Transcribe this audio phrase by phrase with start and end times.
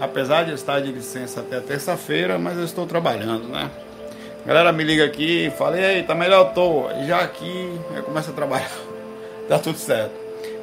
[0.00, 3.70] Apesar de estar de licença até terça-feira, mas eu estou trabalhando, né?
[4.46, 6.88] galera me liga aqui, fala, ei, tá melhor eu tô.
[7.06, 8.70] Já aqui eu começo a trabalhar.
[9.48, 10.12] tá tudo certo.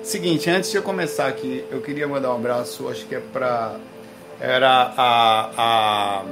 [0.03, 3.75] Seguinte, antes de eu começar aqui, eu queria mandar um abraço, acho que é pra.
[4.39, 5.49] Era a.
[5.57, 6.23] a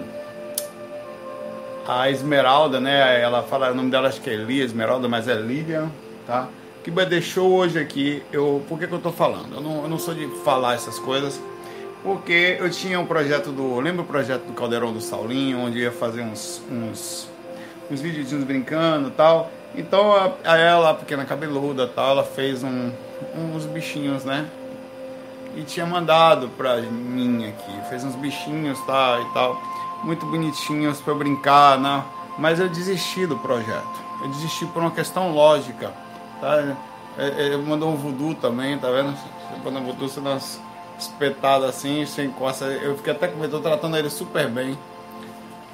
[1.89, 3.20] a Esmeralda, né?
[3.20, 5.89] Ela fala, o nome dela acho que é Elia Esmeralda, mas é Lilian,
[6.27, 6.47] tá?
[6.84, 8.21] Que me deixou hoje aqui.
[8.31, 9.55] Eu, por que, que eu tô falando?
[9.55, 11.41] Eu não, eu não sou de falar essas coisas,
[12.04, 13.79] porque eu tinha um projeto do.
[13.79, 17.30] Lembra o projeto do Caldeirão do Saulinho, onde ia fazer uns, uns,
[17.89, 19.52] uns videozinhos brincando e tal.
[19.75, 22.91] Então a, a ela, a pequena cabeluda tal, ela fez um,
[23.35, 24.48] uns bichinhos, né?
[25.55, 29.59] E tinha mandado pra mim aqui, fez uns bichinhos tá, e tal
[30.03, 32.03] muito bonitinhos para brincar, né?
[32.38, 34.09] Mas eu desisti do projeto.
[34.22, 35.94] Eu desisti por uma questão lógica,
[36.39, 36.75] tá?
[37.17, 39.13] Ele mandou um voodoo também, tá vendo?
[39.61, 40.38] Quando um voodoo você dá
[40.99, 42.66] umas espetadas assim, sem encosta.
[42.66, 44.77] Eu fiquei até com medo, tô tratando ele super bem.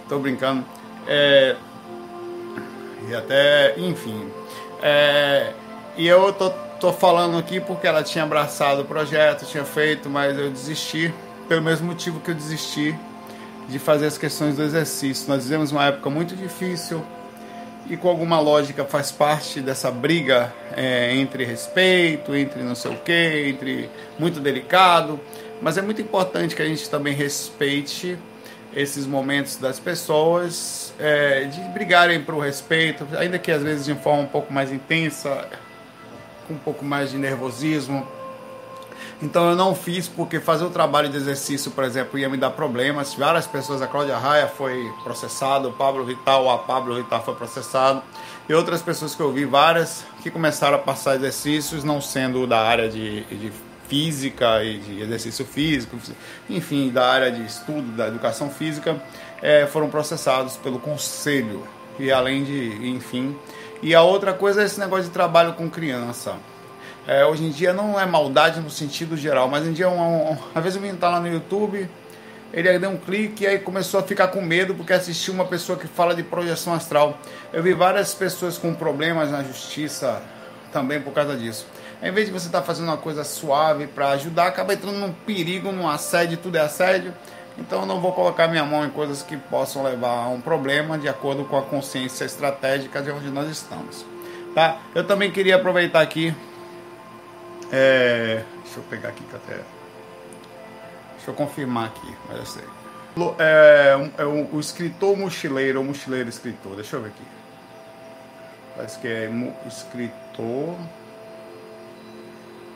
[0.08, 0.64] Tô brincando.
[1.08, 1.56] É...
[3.10, 4.30] E até, enfim.
[4.82, 5.54] É...
[5.98, 10.38] E eu tô, tô falando aqui porque ela tinha abraçado o projeto, tinha feito, mas
[10.38, 11.14] eu desisti.
[11.48, 12.96] Pelo mesmo motivo que eu desisti
[13.68, 15.28] de fazer as questões do exercício.
[15.28, 17.04] Nós vivemos uma época muito difícil
[17.90, 22.98] e com alguma lógica faz parte dessa briga é, entre respeito, entre não sei o
[22.98, 25.20] que, entre muito delicado,
[25.62, 28.18] mas é muito importante que a gente também respeite
[28.76, 33.96] esses momentos das pessoas é, de brigarem para o respeito, ainda que às vezes de
[33.96, 35.48] forma um pouco mais intensa,
[36.48, 38.06] com um pouco mais de nervosismo,
[39.22, 42.52] então eu não fiz porque fazer o trabalho de exercício, por exemplo, ia me dar
[42.52, 43.14] problemas.
[43.14, 48.02] Várias pessoas, a Cláudia Raia foi processada, o Pablo Vital, a Pablo Vital foi processado.
[48.48, 52.60] E outras pessoas que eu vi, várias, que começaram a passar exercícios, não sendo da
[52.62, 53.52] área de, de
[53.88, 55.98] física e de exercício físico,
[56.50, 59.02] enfim, da área de estudo da educação física,
[59.42, 61.66] é, foram processados pelo conselho.
[61.98, 63.36] E além de, enfim.
[63.82, 66.36] E a outra coisa é esse negócio de trabalho com criança.
[67.08, 70.38] É, hoje em dia não é maldade no sentido geral, mas em dia, um, um,
[70.56, 71.88] às vezes o menino tá lá no YouTube,
[72.52, 75.78] ele deu um clique e aí começou a ficar com medo porque assistiu uma pessoa
[75.78, 77.20] que fala de projeção astral.
[77.54, 80.20] Eu vi várias pessoas com problemas na justiça
[80.74, 81.68] também por causa disso.
[82.02, 85.12] Em vez de você estar tá fazendo uma coisa suave para ajudar, acaba entrando num
[85.12, 87.14] perigo, num assédio, tudo é assédio.
[87.58, 90.98] Então eu não vou colocar minha mão em coisas que possam levar a um problema
[90.98, 94.04] de acordo com a consciência estratégica de onde nós estamos.
[94.56, 94.78] Tá?
[94.96, 96.34] Eu também queria aproveitar aqui
[97.72, 99.60] é, deixa eu pegar aqui que até.
[101.16, 102.64] Deixa eu confirmar aqui, mas eu sei.
[103.40, 107.24] É, é o, o, escritor mochileiro ou mochileiro escritor, deixa eu ver aqui.
[108.76, 109.30] Parece que é
[109.66, 110.78] escritor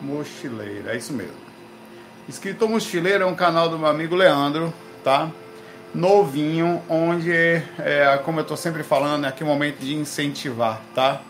[0.00, 1.50] mochileiro, é isso mesmo.
[2.28, 5.28] Escritor Mochileiro é um canal do meu amigo Leandro, tá?
[5.92, 11.22] Novinho, onde, é, como eu estou sempre falando, é aqui o momento de incentivar, tá?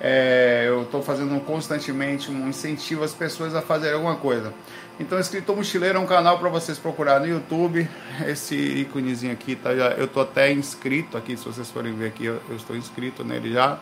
[0.00, 4.52] É, eu estou fazendo constantemente um incentivo às pessoas a fazerem alguma coisa.
[4.98, 7.88] Então, Escritor Mochileiro é um canal para vocês procurar no YouTube.
[8.26, 12.40] Esse íconezinho aqui, tá, eu estou até inscrito aqui, se vocês forem ver aqui, eu,
[12.48, 13.78] eu estou inscrito nele já.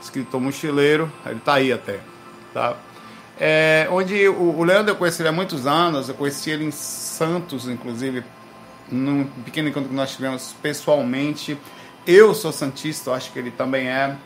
[0.00, 2.00] Escritor Mochileiro, ele está aí até.
[2.52, 2.76] Tá?
[3.38, 6.70] É, onde o, o Leandro eu conheci ele há muitos anos, eu conheci ele em
[6.70, 8.24] Santos, inclusive,
[8.90, 11.58] num pequeno encontro que nós tivemos pessoalmente.
[12.06, 14.16] Eu sou Santista, acho que ele também é.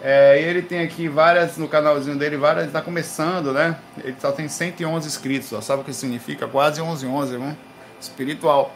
[0.00, 3.76] É, ele tem aqui várias, no canalzinho dele, várias, está começando, né?
[4.02, 6.46] Ele só tem 111 inscritos, ó, sabe o que significa?
[6.46, 7.56] Quase 11, 11, irmão.
[8.00, 8.72] Espiritual.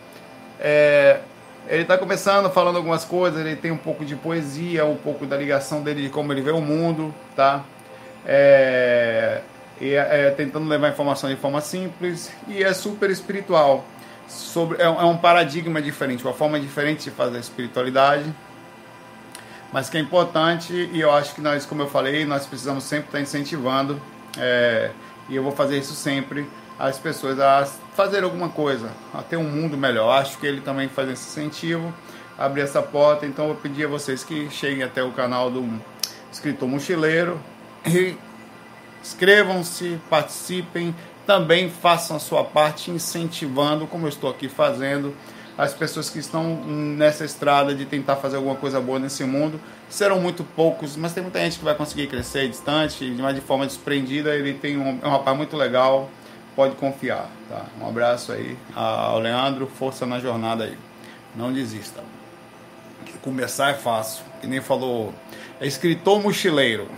[0.59, 1.21] É,
[1.69, 5.37] ele está começando falando algumas coisas, ele tem um pouco de poesia, um pouco da
[5.37, 7.65] ligação dele de como ele vê o mundo, tá?
[8.27, 9.43] É,
[9.81, 13.85] e, é, tentando levar informação de forma simples e é super espiritual.
[14.27, 18.25] Sobre, é, é um paradigma diferente, uma forma diferente de fazer espiritualidade
[19.73, 23.07] mas que é importante e eu acho que nós, como eu falei, nós precisamos sempre
[23.07, 24.01] estar incentivando
[24.39, 24.91] é,
[25.29, 26.47] e eu vou fazer isso sempre
[26.79, 30.11] as pessoas a fazer alguma coisa, a ter um mundo melhor.
[30.21, 31.95] Acho que ele também faz esse incentivo,
[32.37, 33.25] abrir essa porta.
[33.25, 35.81] Então eu pedi a vocês que cheguem até o canal do
[36.31, 37.41] escritor mochileiro
[37.87, 38.17] e
[39.01, 40.95] inscrevam-se, participem,
[41.27, 45.15] também façam a sua parte incentivando, como eu estou aqui fazendo
[45.63, 50.21] as pessoas que estão nessa estrada de tentar fazer alguma coisa boa nesse mundo serão
[50.21, 54.35] muito poucos, mas tem muita gente que vai conseguir crescer distante, mas de forma desprendida.
[54.35, 56.11] Ele tem um, é um rapaz muito legal,
[56.57, 57.31] pode confiar.
[57.49, 57.67] Tá?
[57.81, 60.77] Um abraço aí ao Leandro, força na jornada aí.
[61.37, 62.03] Não desista.
[63.23, 65.15] Começar é fácil, que nem falou,
[65.61, 66.89] é escritor mochileiro,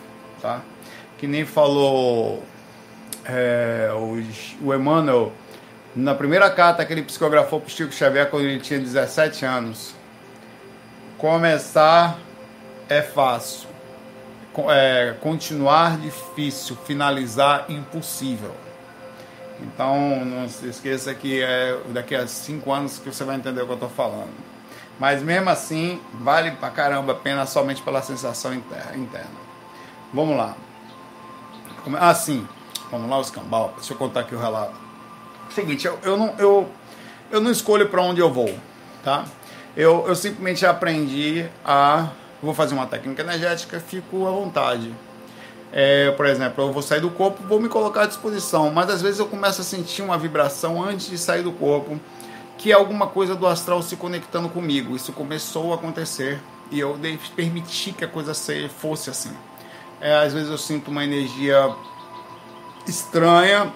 [0.40, 0.62] tá?
[1.19, 2.43] Que nem falou
[3.26, 5.34] é, o, o Emmanuel
[5.94, 9.94] na primeira carta que ele psicografou para o Chico Xavier quando ele tinha 17 anos.
[11.17, 12.19] Começar
[12.88, 13.69] é fácil,
[14.69, 18.52] é, continuar difícil, finalizar impossível.
[19.61, 23.67] Então não se esqueça que é daqui a cinco anos que você vai entender o
[23.67, 24.32] que eu estou falando.
[24.99, 29.44] Mas mesmo assim, vale pra caramba a pena somente pela sensação interna.
[30.12, 30.56] Vamos lá.
[31.99, 32.47] Ah, sim.
[32.90, 33.73] Vamos lá, os cambal.
[33.76, 34.83] Deixa eu contar aqui o relato.
[35.54, 36.68] Seguinte, eu, eu, não, eu,
[37.30, 38.52] eu não escolho para onde eu vou,
[39.04, 39.24] tá?
[39.76, 42.08] Eu, eu simplesmente aprendi a.
[42.42, 44.92] Vou fazer uma técnica energética, fico à vontade.
[45.72, 49.00] É, por exemplo, eu vou sair do corpo, vou me colocar à disposição, mas às
[49.00, 51.98] vezes eu começo a sentir uma vibração antes de sair do corpo,
[52.58, 54.94] que é alguma coisa do astral se conectando comigo.
[54.94, 56.40] Isso começou a acontecer
[56.70, 56.98] e eu
[57.34, 58.34] permiti que a coisa
[58.68, 59.32] fosse assim.
[60.00, 61.74] É, às vezes eu sinto uma energia
[62.86, 63.72] estranha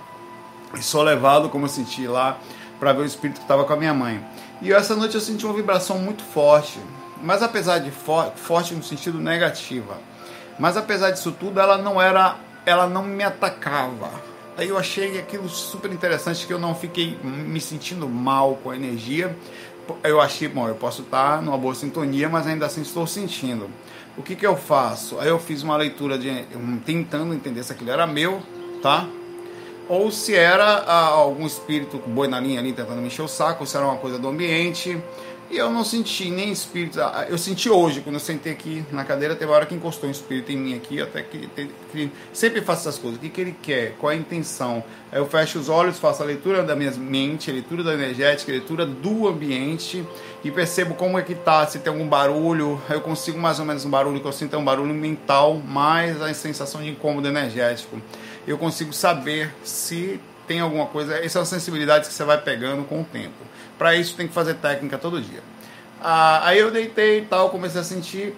[0.75, 2.39] e sou levado, como eu senti lá,
[2.79, 4.25] para ver o espírito que estava com a minha mãe.
[4.61, 6.79] E essa noite eu senti uma vibração muito forte,
[7.23, 9.99] mas apesar de for forte no sentido negativa,
[10.59, 12.37] mas apesar disso tudo, ela não era,
[12.67, 14.11] ela não me atacava.
[14.57, 18.77] Aí eu achei aquilo super interessante que eu não fiquei me sentindo mal com a
[18.77, 19.37] energia.
[20.03, 23.71] Eu achei, bom, eu posso estar numa boa sintonia, mas ainda assim estou sentindo.
[24.17, 25.21] O que que eu faço?
[25.21, 26.45] Aí eu fiz uma leitura de
[26.85, 28.43] tentando entender se aquilo era meu,
[28.83, 29.07] tá?
[29.89, 33.61] Ou se era ah, algum espírito boi na linha ali tentando me encher o saco,
[33.61, 35.01] ou se era uma coisa do ambiente.
[35.51, 37.01] E eu não senti nem espírito.
[37.01, 40.07] Ah, eu senti hoje, quando eu sentei aqui na cadeira, teve uma hora que encostou
[40.07, 41.49] um espírito em mim aqui, até que,
[41.91, 43.19] que sempre faço essas coisas.
[43.19, 43.95] O que, que ele quer?
[43.99, 44.85] Qual é a intenção?
[45.11, 48.53] Aí eu fecho os olhos, faço a leitura da minha mente, a leitura da energética,
[48.53, 50.05] a leitura do ambiente
[50.45, 52.79] e percebo como é que tá, se tem algum barulho.
[52.91, 56.21] Eu consigo mais ou menos um barulho que eu sinto é um barulho mental, mais
[56.21, 57.99] a sensação de incômodo energético.
[58.49, 61.17] Eu consigo saber se tem alguma coisa.
[61.19, 63.37] Essas são sensibilidades que você vai pegando com o tempo.
[63.77, 65.43] Para isso tem que fazer técnica todo dia.
[66.01, 68.35] Ah, aí eu deitei e tal, comecei a sentir,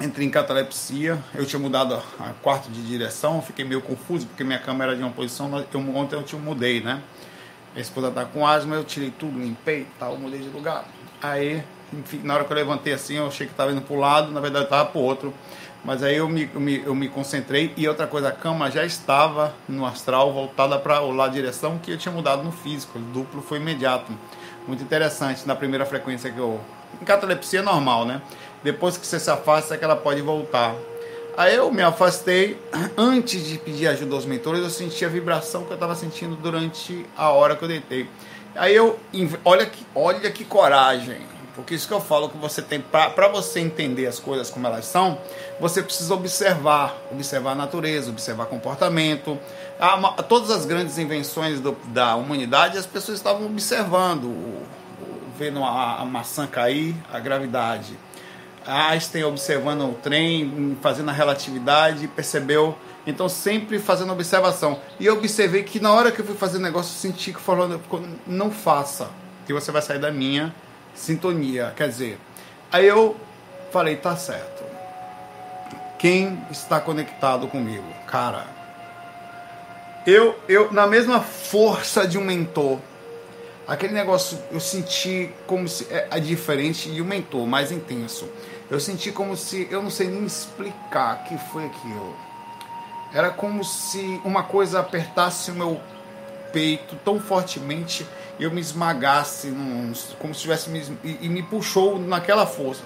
[0.00, 1.18] entrei em catalepsia.
[1.34, 5.02] Eu tinha mudado a, quarto de direção, fiquei meio confuso porque minha câmera era de
[5.02, 5.50] uma posição.
[5.72, 7.02] Eu, ontem eu te mudei, né?
[7.72, 10.84] Minha esposa tá com asma, eu tirei tudo, limpei e tal, mudei de lugar.
[11.20, 13.98] Aí, enfim, na hora que eu levantei assim, eu achei que estava indo para o
[13.98, 15.34] lado, na verdade estava para o outro.
[15.84, 18.84] Mas aí eu me, eu me, eu me concentrei e outra coisa, a cama já
[18.84, 22.98] estava no astral, voltada para o lado direção que eu tinha mudado no físico.
[22.98, 24.10] O duplo foi imediato
[24.66, 26.58] muito interessante na primeira frequência que eu.
[27.00, 28.22] Em catalepsia é normal, né?
[28.62, 30.74] Depois que você se afasta, é que ela pode voltar.
[31.36, 32.58] Aí eu me afastei.
[32.96, 37.04] Antes de pedir ajuda aos mentores, eu senti a vibração que eu estava sentindo durante
[37.14, 38.08] a hora que eu deitei.
[38.54, 38.98] Aí eu.
[39.44, 41.34] Olha que, olha que coragem.
[41.54, 44.86] Porque isso que eu falo que você tem, para você entender as coisas como elas
[44.86, 45.18] são,
[45.60, 49.38] você precisa observar, observar a natureza, observar comportamento.
[49.78, 54.62] A, todas as grandes invenções do, da humanidade, as pessoas estavam observando,
[55.38, 57.98] vendo a, a maçã cair, a gravidade.
[58.66, 62.76] Einstein observando o trem, fazendo a relatividade, percebeu.
[63.06, 64.80] Então, sempre fazendo observação.
[64.98, 67.80] E eu observei que na hora que eu fui fazer negócio, eu senti que falando,
[68.26, 69.10] não faça,
[69.46, 70.54] que você vai sair da minha
[70.94, 71.72] sintonia.
[71.76, 72.18] Quer dizer,
[72.72, 73.14] aí eu
[73.70, 74.53] falei, tá certo.
[76.04, 77.86] Quem está conectado comigo?
[78.06, 78.46] Cara,
[80.06, 82.78] eu, eu na mesma força de um mentor,
[83.66, 88.28] aquele negócio eu senti como se é, é diferente de um mentor, mais intenso.
[88.70, 92.14] Eu senti como se eu não sei nem explicar o que foi aquilo.
[93.10, 95.80] Era como se uma coisa apertasse o meu
[96.52, 98.06] peito tão fortemente
[98.38, 102.82] eu me esmagasse, num, como se tivesse me, e, e, me puxou naquela força.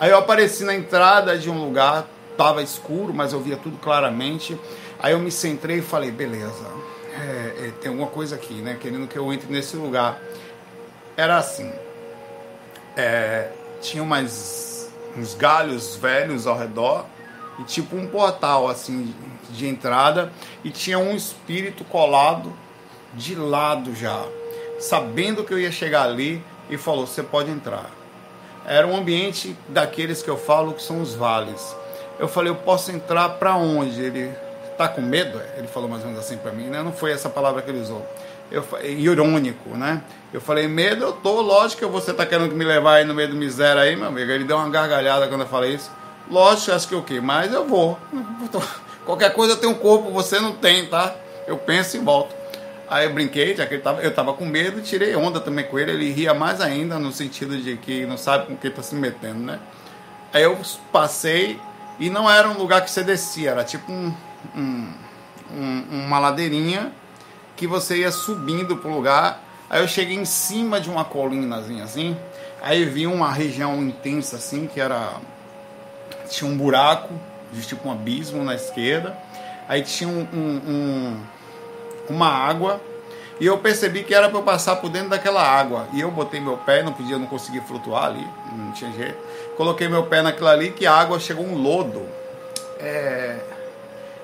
[0.00, 4.58] Aí eu apareci na entrada de um lugar, estava escuro, mas eu via tudo claramente.
[4.98, 6.64] Aí eu me centrei e falei, beleza,
[7.12, 8.78] é, é, tem alguma coisa aqui, né?
[8.80, 10.18] Querendo que eu entre nesse lugar.
[11.18, 11.70] Era assim,
[12.96, 13.50] é,
[13.82, 17.04] tinha umas, uns galhos velhos ao redor
[17.58, 19.14] e tipo um portal assim
[19.50, 20.32] de entrada
[20.64, 22.50] e tinha um espírito colado
[23.12, 24.24] de lado já,
[24.78, 27.99] sabendo que eu ia chegar ali e falou: "Você pode entrar".
[28.66, 31.76] Era um ambiente daqueles que eu falo que são os vales.
[32.18, 34.30] Eu falei: "Eu posso entrar para onde?" Ele
[34.80, 35.38] tá com medo?
[35.58, 36.82] Ele falou mais ou menos assim para mim, né?
[36.82, 38.06] Não foi essa palavra que ele usou.
[38.50, 40.02] Eu, irônico, né?
[40.32, 43.28] Eu falei, medo eu tô, lógico que você tá querendo me levar aí no meio
[43.28, 44.30] do miséria aí, meu amigo.
[44.30, 45.90] Ele deu uma gargalhada quando eu falei isso.
[46.30, 47.20] Lógico, acho que o quê?
[47.20, 47.98] Mas eu vou.
[49.04, 51.14] Qualquer coisa eu tenho um corpo, você não tem, tá?
[51.46, 52.34] Eu penso e volto.
[52.90, 55.78] Aí eu brinquei, já que ele tava, eu tava com medo, tirei onda também com
[55.78, 58.96] ele, ele ria mais ainda, no sentido de que não sabe com quem tá se
[58.96, 59.60] metendo, né?
[60.32, 60.58] Aí eu
[60.90, 61.60] passei
[62.00, 64.12] e não era um lugar que você descia, era tipo um,
[64.56, 64.92] um,
[65.52, 66.90] um, uma ladeirinha
[67.56, 69.40] que você ia subindo pro lugar.
[69.70, 72.16] Aí eu cheguei em cima de uma colinazinha assim.
[72.60, 75.12] Aí vi uma região intensa assim, que era.
[76.28, 77.14] Tinha um buraco,
[77.52, 79.16] de tipo um abismo na esquerda.
[79.68, 81.20] Aí tinha um, um, um
[82.10, 82.80] uma água
[83.40, 85.88] e eu percebi que era para eu passar por dentro daquela água.
[85.94, 89.16] E eu botei meu pé, não podia, não conseguia flutuar ali, não tinha jeito.
[89.56, 92.02] Coloquei meu pé naquilo ali, que a água chegou um lodo.
[92.78, 93.38] É,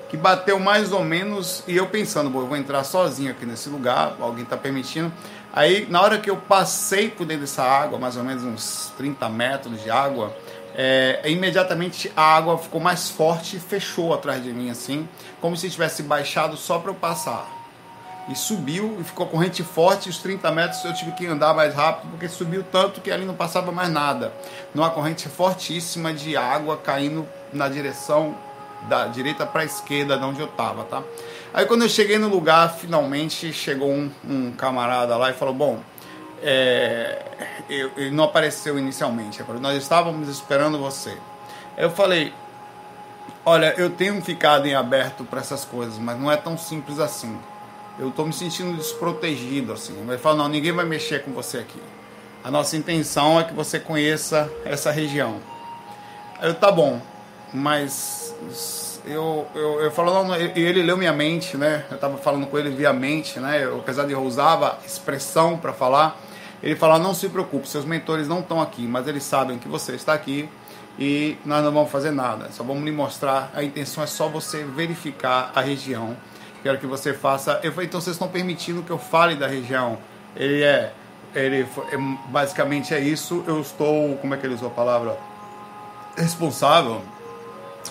[0.07, 4.15] que bateu mais ou menos, e eu pensando, eu vou entrar sozinho aqui nesse lugar,
[4.21, 5.11] alguém está permitindo.
[5.51, 9.27] Aí, na hora que eu passei por dentro dessa água, mais ou menos uns 30
[9.29, 10.31] metros de água,
[10.75, 15.09] é, imediatamente a água ficou mais forte e fechou atrás de mim, assim,
[15.41, 17.56] como se tivesse baixado só para eu passar
[18.29, 20.09] e subiu e ficou corrente forte.
[20.09, 23.35] Os 30 metros eu tive que andar mais rápido porque subiu tanto que ali não
[23.35, 24.33] passava mais nada.
[24.73, 28.35] Numa corrente fortíssima de água caindo na direção
[28.87, 31.01] da direita para a esquerda de onde eu estava, tá?
[31.53, 35.79] Aí quando eu cheguei no lugar, finalmente chegou um, um camarada lá e falou: Bom,
[36.43, 37.19] é,
[37.69, 41.17] eu, ele não apareceu inicialmente, nós estávamos esperando você.
[41.75, 42.33] Eu falei:
[43.43, 47.37] Olha, eu tenho ficado em aberto para essas coisas, mas não é tão simples assim
[47.99, 49.95] eu estou me sentindo desprotegido, assim.
[50.07, 51.81] Ele fala, não, ninguém vai mexer com você aqui.
[52.43, 55.37] A nossa intenção é que você conheça essa região.
[56.41, 57.01] Eu, tá bom,
[57.53, 58.27] mas
[59.05, 61.85] eu, eu, eu falo, não, e ele leu minha mente, né?
[61.89, 63.63] Eu estava falando com ele via mente, né?
[63.63, 66.21] Eu, apesar de eu usava expressão para falar,
[66.61, 69.93] ele fala, não se preocupe, seus mentores não estão aqui, mas eles sabem que você
[69.93, 70.49] está aqui
[70.99, 74.63] e nós não vamos fazer nada, só vamos lhe mostrar, a intenção é só você
[74.63, 76.17] verificar a região
[76.63, 77.59] quero que você faça.
[77.63, 79.97] Eu falei, então vocês estão permitindo que eu fale da região.
[80.35, 80.93] Ele é,
[81.33, 81.97] ele é,
[82.29, 83.43] basicamente é isso.
[83.47, 85.17] Eu estou, como é que ele usou a palavra?
[86.15, 87.01] Responsável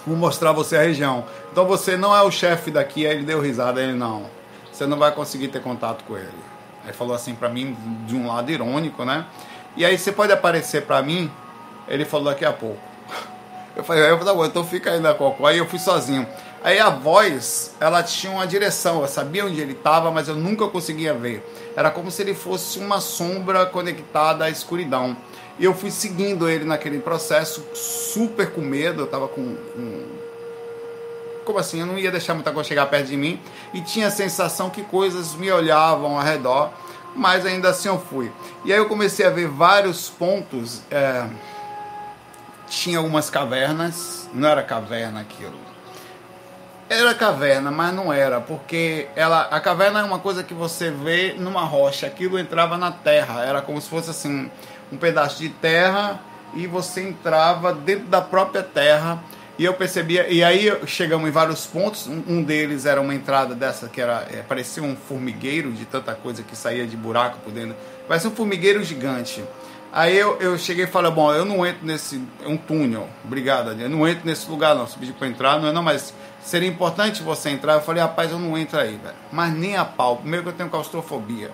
[0.04, 1.25] por mostrar você a região.
[1.50, 3.06] Então você não é o chefe daqui.
[3.06, 3.80] Aí ele deu risada.
[3.82, 4.26] Ele não.
[4.73, 6.28] Você não vai conseguir ter contato com ele.
[6.87, 9.25] Aí falou assim para mim de um lado irônico, né?
[9.76, 11.30] E aí você pode aparecer para mim.
[11.88, 12.78] Ele falou daqui a pouco.
[13.76, 15.46] Eu falei, eu, tá bom, então fica aí na cocô.
[15.46, 16.26] Aí eu fui sozinho.
[16.62, 20.66] Aí a voz, ela tinha uma direção, eu sabia onde ele estava, mas eu nunca
[20.66, 21.44] conseguia ver.
[21.76, 25.16] Era como se ele fosse uma sombra conectada à escuridão.
[25.58, 30.04] E eu fui seguindo ele naquele processo, super com medo, eu estava com, com,
[31.44, 31.80] Como assim?
[31.80, 33.40] Eu não ia deixar muita coisa chegar perto de mim.
[33.72, 36.70] E tinha a sensação que coisas me olhavam ao redor,
[37.14, 38.32] mas ainda assim eu fui.
[38.64, 40.82] E aí eu comecei a ver vários pontos.
[40.90, 41.26] É...
[42.66, 45.65] Tinha algumas cavernas, não era caverna aquilo
[46.88, 51.34] era caverna, mas não era, porque ela, a caverna é uma coisa que você vê
[51.36, 54.50] numa rocha, aquilo entrava na terra, era como se fosse assim,
[54.92, 56.20] um pedaço de terra
[56.54, 59.22] e você entrava dentro da própria terra
[59.58, 63.54] e eu percebia, e aí chegamos em vários pontos, um, um deles era uma entrada
[63.54, 67.52] dessa que era, é, parecia um formigueiro de tanta coisa que saía de buraco por
[67.52, 67.74] dentro,
[68.06, 69.42] parecia um formigueiro gigante.
[69.96, 73.72] Aí eu, eu cheguei e falei, bom, eu não entro nesse, é um túnel, obrigado,
[73.80, 76.12] eu não entro nesse lugar não, se pedir para entrar, não é não, mas
[76.42, 77.72] seria importante você entrar.
[77.72, 79.16] Eu falei, rapaz, eu não entro aí, velho.
[79.32, 80.18] Mas nem a pau.
[80.18, 81.50] Primeiro que eu tenho claustrofobia.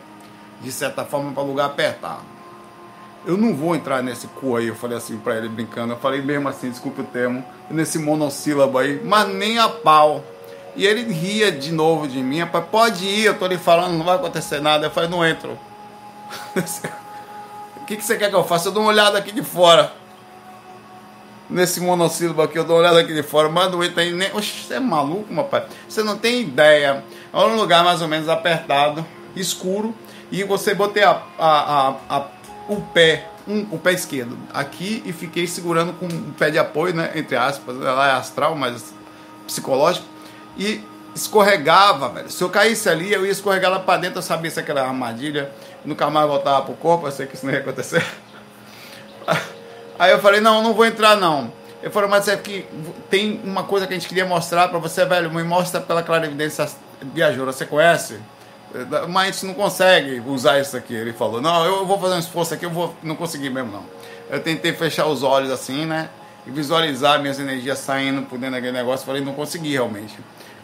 [0.60, 2.24] De certa forma, para lugar apertado.
[3.24, 4.66] Eu não vou entrar nesse cu aí.
[4.66, 5.92] Eu falei assim para ele brincando.
[5.92, 7.44] Eu falei mesmo assim, desculpe o termo.
[7.70, 9.00] Nesse monossílabo aí.
[9.04, 10.24] Mas nem a pau.
[10.74, 12.40] E ele ria de novo de mim.
[12.40, 14.86] Rapaz, pode ir, eu tô lhe falando, não vai acontecer nada.
[14.86, 15.56] Eu falei, não entro.
[17.92, 18.68] que, que você quer que eu faça?
[18.68, 19.92] Eu dou uma olhada aqui de fora
[21.52, 24.32] nesse monossílabo aqui, eu dou uma olhada aqui de fora, manda o item nem.
[24.32, 25.66] Oxe, você é maluco, meu pai?
[25.86, 27.04] Você não tem ideia.
[27.32, 29.06] É um lugar mais ou menos apertado,
[29.36, 29.94] escuro,
[30.30, 32.26] e você botei a, a, a, a
[32.68, 36.94] o pé, um, o pé esquerdo aqui e fiquei segurando com o pé de apoio,
[36.94, 37.10] né?
[37.14, 38.94] Entre aspas, ela é astral, mas
[39.46, 40.06] psicológico.
[40.56, 40.80] E
[41.14, 42.30] escorregava, velho.
[42.30, 45.50] Se eu caísse ali, eu ia escorregar lá pra dentro, eu sabia se aquela armadilha,
[45.84, 48.04] nunca mais voltava pro corpo, eu sei que isso não ia acontecer.
[49.98, 51.52] Aí eu falei, não, não vou entrar não.
[51.82, 52.64] Eu falei, mas é que
[53.10, 56.68] tem uma coisa que a gente queria mostrar para você, velho, me mostra pela clarividência
[57.00, 58.20] viajoura, você conhece?
[59.08, 60.94] Mas a gente não consegue usar isso aqui.
[60.94, 63.84] Ele falou, não, eu vou fazer um esforço aqui, eu vou, não consegui mesmo não.
[64.30, 66.08] Eu tentei fechar os olhos assim, né?
[66.46, 69.04] E visualizar minhas energias saindo por dentro daquele negócio.
[69.04, 70.16] Falei, não consegui realmente.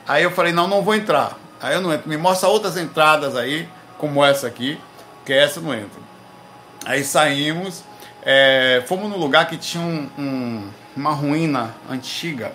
[0.09, 1.39] Aí eu falei, não, não vou entrar.
[1.61, 2.09] Aí eu não entro.
[2.09, 4.81] Me mostra outras entradas aí, como essa aqui,
[5.25, 6.01] que essa eu não entro.
[6.87, 7.85] Aí saímos,
[8.23, 12.53] é, fomos num lugar que tinha um, um, uma ruína antiga.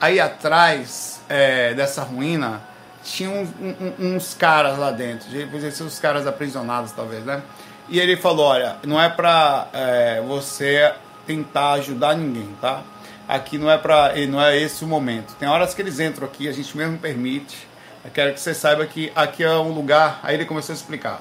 [0.00, 2.62] Aí atrás é, dessa ruína
[3.04, 3.46] tinha um,
[3.98, 7.42] uns caras lá dentro, devia ser os caras aprisionados talvez, né?
[7.88, 10.92] E ele falou, olha, não é pra é, você
[11.26, 12.82] tentar ajudar ninguém, tá?
[13.28, 15.34] Aqui não é para, não é esse o momento.
[15.34, 17.68] Tem horas que eles entram aqui, a gente mesmo permite,
[18.04, 20.20] Eu quero que você saiba que aqui é um lugar.
[20.22, 21.20] Aí ele começou a explicar.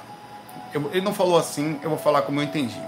[0.74, 2.80] Eu, ele não falou assim, eu vou falar como eu entendi.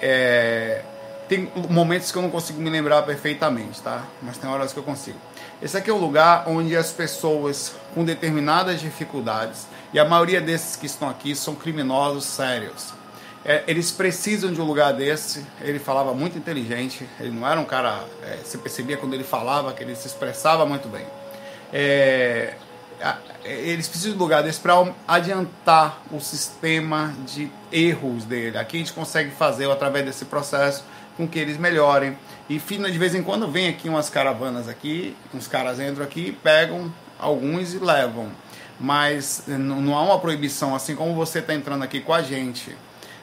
[0.00, 0.82] É,
[1.28, 4.04] tem momentos que eu não consigo me lembrar perfeitamente, tá?
[4.22, 5.18] Mas tem horas que eu consigo.
[5.62, 10.76] Esse aqui é o lugar onde as pessoas com determinadas dificuldades, e a maioria desses
[10.76, 12.92] que estão aqui são criminosos sérios.
[13.44, 15.44] É, eles precisam de um lugar desse.
[15.60, 18.04] Ele falava muito inteligente, ele não era um cara.
[18.22, 21.06] É, você percebia quando ele falava que ele se expressava muito bem.
[21.72, 22.54] É,
[23.44, 24.74] eles precisam de um lugar desse para
[25.08, 28.58] adiantar o sistema de erros dele.
[28.58, 30.84] Aqui a gente consegue fazer através desse processo
[31.16, 32.16] com que eles melhorem.
[32.48, 36.92] E de vez em quando vem aqui umas caravanas aqui, uns caras entram aqui, pegam
[37.18, 38.30] alguns e levam.
[38.78, 42.76] Mas não há uma proibição, assim como você está entrando aqui com a gente.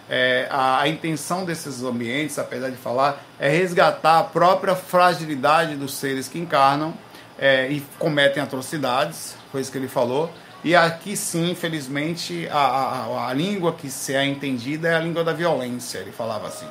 [0.10, 5.94] É, a, a, intenção desses ambientes, apesar de falar, é resgatar a própria fragilidade dos
[5.96, 6.94] seres que encarnam
[7.38, 10.32] é, e cometem atrocidades, foi isso que ele falou.
[10.64, 15.24] E aqui sim, infelizmente, a, a, a língua que se é entendida é a língua
[15.24, 16.68] da violência, ele falava assim.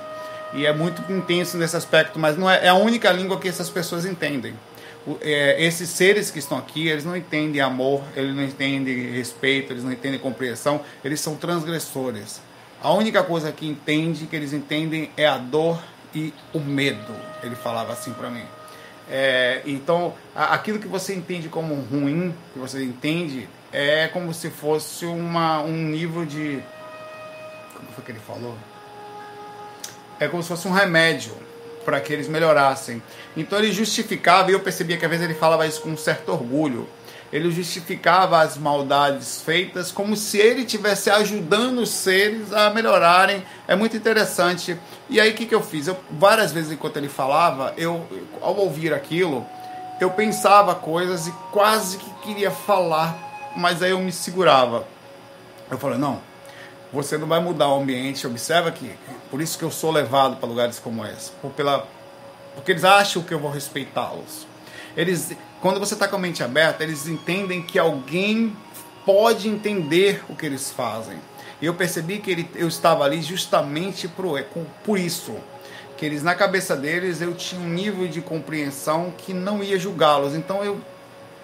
[0.55, 3.69] E é muito intenso nesse aspecto, mas não é, é a única língua que essas
[3.69, 4.55] pessoas entendem.
[5.07, 9.73] O, é, esses seres que estão aqui, eles não entendem amor, eles não entendem respeito,
[9.73, 12.41] eles não entendem compreensão, eles são transgressores.
[12.83, 15.83] A única coisa que entende, que eles entendem, é a dor
[16.15, 17.15] e o medo.
[17.43, 18.45] Ele falava assim para mim.
[19.09, 25.07] É, então, aquilo que você entende como ruim, que você entende, é como se fosse
[25.07, 26.63] uma, um nível de.
[27.75, 28.57] Como foi que ele falou?
[30.19, 31.35] É como se fosse um remédio
[31.85, 33.01] para que eles melhorassem.
[33.37, 36.33] Então ele justificava, e eu percebia que às vezes ele falava isso com um certo
[36.33, 36.89] orgulho.
[37.33, 43.45] Ele justificava as maldades feitas como se ele estivesse ajudando os seres a melhorarem.
[43.67, 44.79] É muito interessante.
[45.11, 45.89] E aí o que, que eu fiz?
[45.89, 48.07] Eu, várias vezes enquanto ele falava, eu
[48.41, 49.45] ao ouvir aquilo,
[50.01, 54.87] eu pensava coisas e quase que queria falar, mas aí eu me segurava.
[55.71, 56.21] Eu falei, não,
[56.93, 58.91] você não vai mudar o ambiente, observa que
[59.31, 61.87] por isso que eu sou levado para lugares como esse, por pela,
[62.55, 64.47] porque eles acham que eu vou respeitá-los.
[64.97, 68.55] Eles, quando você está com a mente aberta, eles entendem que alguém
[69.05, 71.19] pode entender o que eles fazem.
[71.63, 74.43] Eu percebi que ele, eu estava ali justamente por,
[74.85, 75.35] por isso.
[75.97, 80.35] Que eles, na cabeça deles, eu tinha um nível de compreensão que não ia julgá-los.
[80.35, 80.79] Então eu,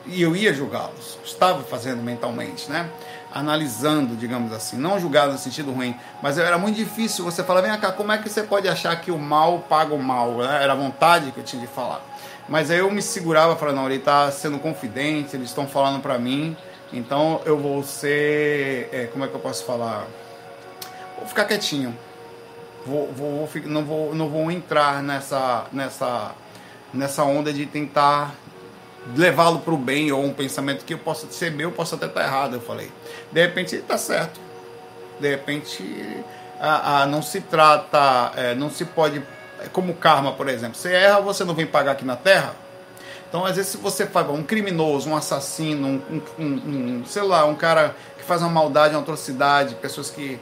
[0.06, 1.18] eu ia julgá-los.
[1.24, 2.90] Estava fazendo mentalmente, né?
[3.32, 4.76] Analisando, digamos assim.
[4.76, 5.96] Não julgar no sentido ruim.
[6.20, 9.10] Mas era muito difícil você falar, vem cá, como é que você pode achar que
[9.10, 10.42] o mal paga o mal?
[10.44, 12.11] Era a vontade que eu tinha de falar.
[12.52, 16.18] Mas aí eu me segurava, falando, não, ele está sendo confidente, eles estão falando para
[16.18, 16.54] mim,
[16.92, 20.06] então eu vou ser, é, como é que eu posso falar?
[21.16, 21.96] Vou ficar quietinho.
[22.84, 26.34] Vou, vou, vou, não, vou, não vou entrar nessa, nessa,
[26.92, 28.34] nessa onda de tentar
[29.16, 32.22] levá-lo para o bem ou um pensamento que eu possa ser meu, posso até estar
[32.22, 32.92] errado, eu falei.
[33.32, 34.38] De repente ele está certo.
[35.18, 36.22] De repente
[36.60, 39.22] a, a não se trata, é, não se pode
[39.72, 40.76] como karma, por exemplo.
[40.76, 42.54] Você erra, você não vem pagar aqui na Terra.
[43.28, 47.46] Então, às vezes, se você faz um criminoso, um assassino, um, um, um, sei lá,
[47.46, 50.38] um cara que faz uma maldade, uma atrocidade, pessoas que,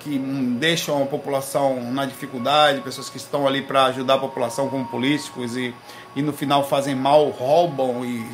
[0.00, 4.86] que deixam a população na dificuldade, pessoas que estão ali para ajudar a população como
[4.86, 5.74] políticos e,
[6.14, 8.24] e no final fazem mal, roubam e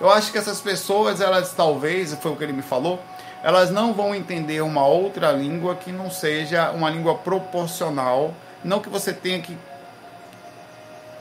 [0.00, 3.00] eu acho que essas pessoas, elas talvez, foi o que ele me falou,
[3.42, 8.32] elas não vão entender uma outra língua que não seja uma língua proporcional
[8.64, 9.56] não que você tenha que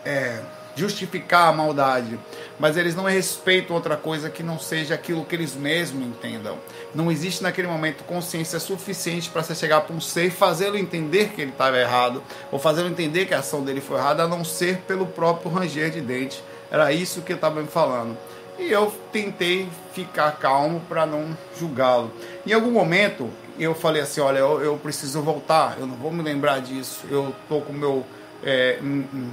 [0.05, 0.39] é,
[0.77, 2.19] justificar a maldade,
[2.59, 6.57] mas eles não respeitam outra coisa que não seja aquilo que eles mesmos entendam.
[6.93, 11.29] Não existe naquele momento consciência suficiente para você chegar para um ser e fazê-lo entender
[11.29, 14.43] que ele estava errado, ou fazê-lo entender que a ação dele foi errada, a não
[14.45, 16.43] ser pelo próprio ranger de dente.
[16.69, 18.17] Era isso que eu estava me falando.
[18.59, 22.11] E eu tentei ficar calmo para não julgá-lo.
[22.45, 23.29] Em algum momento,
[23.63, 27.35] eu falei assim, olha, eu, eu, preciso voltar, eu não vou me lembrar disso, eu
[27.47, 28.05] tô com meu
[28.43, 28.79] é,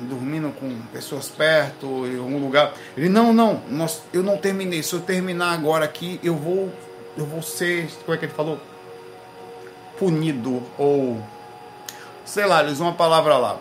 [0.09, 2.73] dormindo com pessoas perto, em algum lugar.
[2.97, 4.83] Ele, não, não, nós, eu não terminei.
[4.83, 6.73] Se eu terminar agora aqui, eu vou,
[7.17, 8.59] eu vou ser, como é que ele falou?
[9.99, 11.23] Punido ou
[12.25, 13.59] sei lá, eles uma palavra lá,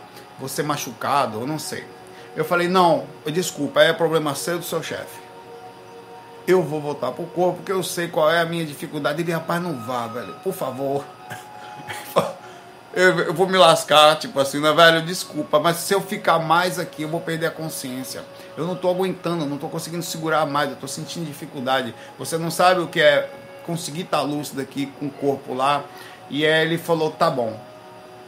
[0.48, 1.84] ser machucado, eu não sei.
[2.36, 5.23] Eu falei, não, desculpa, é problema seu do seu chefe
[6.48, 9.22] eu vou voltar pro corpo, porque eu sei qual é a minha dificuldade.
[9.22, 11.04] Ele, rapaz, não vá, velho, por favor.
[12.96, 15.02] Eu, eu, vou me lascar, tipo assim, né, velho?
[15.02, 18.24] Desculpa, mas se eu ficar mais aqui, eu vou perder a consciência.
[18.56, 21.96] Eu não tô aguentando, não tô conseguindo segurar mais, eu tô sentindo dificuldade.
[22.20, 23.32] Você não sabe o que é
[23.66, 25.84] conseguir estar tá lúcido aqui com o corpo lá.
[26.30, 27.60] E aí ele falou: tá bom,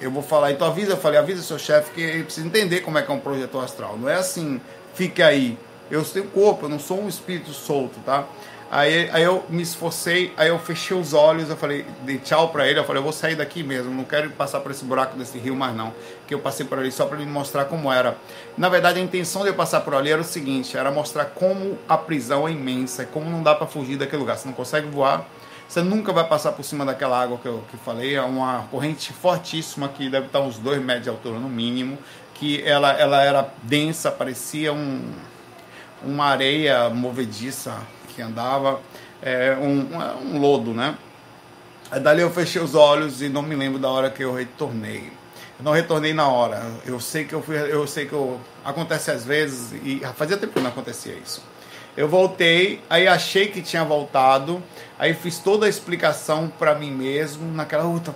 [0.01, 0.51] eu vou falar.
[0.51, 3.13] Então avisa, eu falei: avisa seu chefe que ele precisa entender como é que é
[3.13, 3.95] um projeto astral.
[3.99, 4.60] Não é assim,
[4.95, 8.26] fique aí eu tenho corpo, eu não sou um espírito solto, tá?
[8.71, 12.67] Aí, aí eu me esforcei, aí eu fechei os olhos, eu falei, dei tchau pra
[12.67, 15.38] ele, eu falei, eu vou sair daqui mesmo, não quero passar por esse buraco desse
[15.38, 15.93] rio mais não.
[16.28, 18.17] Que eu passei por ali só para ele mostrar como era.
[18.58, 21.78] Na verdade, a intenção de eu passar por ali era o seguinte, era mostrar como
[21.88, 24.36] a prisão é imensa, como não dá para fugir daquele lugar.
[24.36, 25.26] Você não consegue voar,
[25.67, 29.13] você nunca vai passar por cima daquela água que eu que falei, é uma corrente
[29.13, 31.98] fortíssima que deve estar uns dois metros de altura no mínimo,
[32.34, 35.02] que ela, ela era densa, parecia um,
[36.03, 37.77] uma areia movediça
[38.15, 38.81] que andava,
[39.21, 40.95] é, um, um lodo, né?
[42.01, 45.12] Dali eu fechei os olhos e não me lembro da hora que eu retornei.
[45.58, 46.62] Eu não retornei na hora.
[46.86, 50.53] Eu sei que eu fui, eu sei que eu, acontece às vezes e fazia tempo
[50.53, 51.43] que não acontecia isso.
[51.95, 54.62] Eu voltei, aí achei que tinha voltado,
[54.99, 58.13] aí fiz toda a explicação para mim mesmo, naquela outra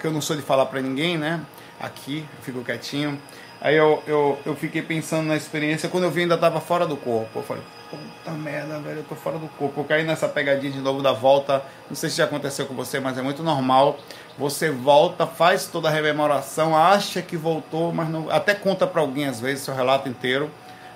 [0.00, 1.42] que eu não sou de falar para ninguém, né?
[1.78, 3.20] Aqui, fico quietinho.
[3.60, 6.96] Aí eu, eu, eu fiquei pensando na experiência, quando eu vi ainda estava fora do
[6.96, 7.40] corpo.
[7.40, 9.80] Eu falei, puta merda, velho, eu tô fora do corpo.
[9.80, 11.62] Eu caí nessa pegadinha de novo da volta.
[11.88, 13.98] Não sei se já aconteceu com você, mas é muito normal.
[14.38, 18.30] Você volta, faz toda a rememoração, acha que voltou, mas não.
[18.30, 20.48] Até conta para alguém às vezes seu relato inteiro,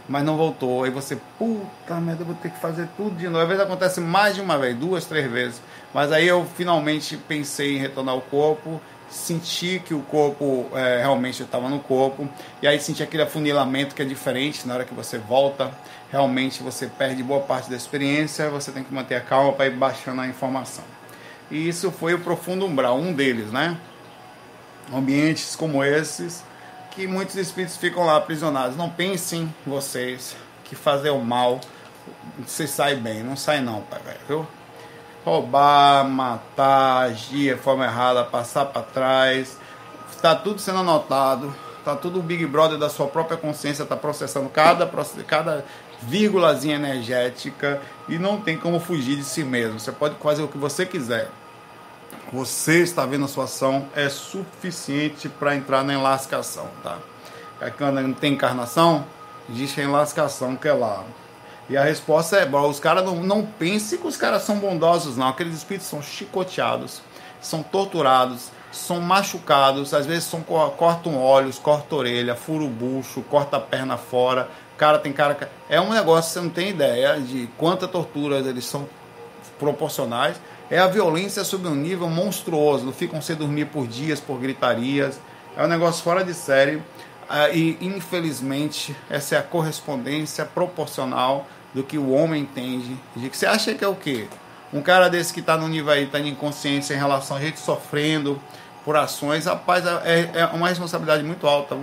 [0.08, 0.84] mas não voltou.
[0.84, 3.42] Aí você, puta merda, eu vou ter que fazer tudo de novo.
[3.42, 5.60] Às vezes acontece mais de uma vez, duas, três vezes.
[5.92, 8.80] Mas aí eu finalmente pensei em retornar ao corpo
[9.12, 12.28] senti que o corpo é, realmente estava no corpo,
[12.62, 15.70] e aí senti aquele afunilamento que é diferente na hora que você volta,
[16.10, 19.76] realmente você perde boa parte da experiência, você tem que manter a calma para ir
[19.76, 20.84] baixando a informação.
[21.50, 23.76] E isso foi o profundo umbral, um deles, né?
[24.92, 26.42] Ambientes como esses,
[26.90, 28.76] que muitos espíritos ficam lá aprisionados.
[28.76, 31.60] Não pensem vocês que fazer o mal,
[32.46, 34.46] você sai bem, não sai não, pai, viu?
[35.24, 39.58] Roubar, matar, agir de forma errada, passar para trás.
[40.10, 41.54] Está tudo sendo anotado.
[41.78, 44.88] Está tudo o Big Brother da sua própria consciência, está processando cada,
[45.26, 45.64] cada
[46.00, 49.80] vírgulazinha energética e não tem como fugir de si mesmo.
[49.80, 51.28] Você pode fazer o que você quiser.
[52.32, 56.98] Você está vendo a sua ação é suficiente para entrar na enlascação, tá?
[57.60, 59.04] É quando não tem encarnação,
[59.50, 61.04] existe a enlascação que é lá.
[61.72, 65.28] E a resposta é: os caras não, não pensem que os caras são bondosos, não.
[65.28, 67.00] Aqueles espíritos são chicoteados,
[67.40, 73.56] são torturados, são machucados, às vezes são, cortam olhos, cortam orelha, fura o bucho, corta
[73.56, 74.50] a perna fora.
[74.76, 75.50] Cara, tem cara.
[75.66, 78.86] É um negócio, você não tem ideia de quanta tortura eles são
[79.58, 80.36] proporcionais.
[80.70, 82.84] É a violência sob um nível monstruoso.
[82.84, 85.18] Não ficam sem dormir por dias, por gritarias.
[85.56, 86.82] É um negócio fora de série.
[87.30, 92.96] Ah, e infelizmente essa é a correspondência proporcional do que o homem entende.
[93.16, 94.28] Você acha que é o quê?
[94.72, 97.58] Um cara desse que está no nível aí, está em inconsciência em relação a gente
[97.58, 98.40] sofrendo
[98.84, 101.76] por ações, rapaz, é, é uma responsabilidade muito alta.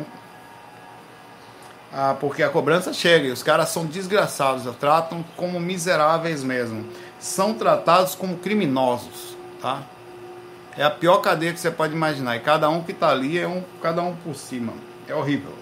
[1.93, 6.85] Ah, porque a cobrança chega e os caras são desgraçados, tratam como miseráveis mesmo.
[7.19, 9.81] São tratados como criminosos, tá?
[10.77, 12.35] É a pior cadeia que você pode imaginar.
[12.35, 14.73] E cada um que está ali é um, cada um por cima.
[15.07, 15.53] É horrível.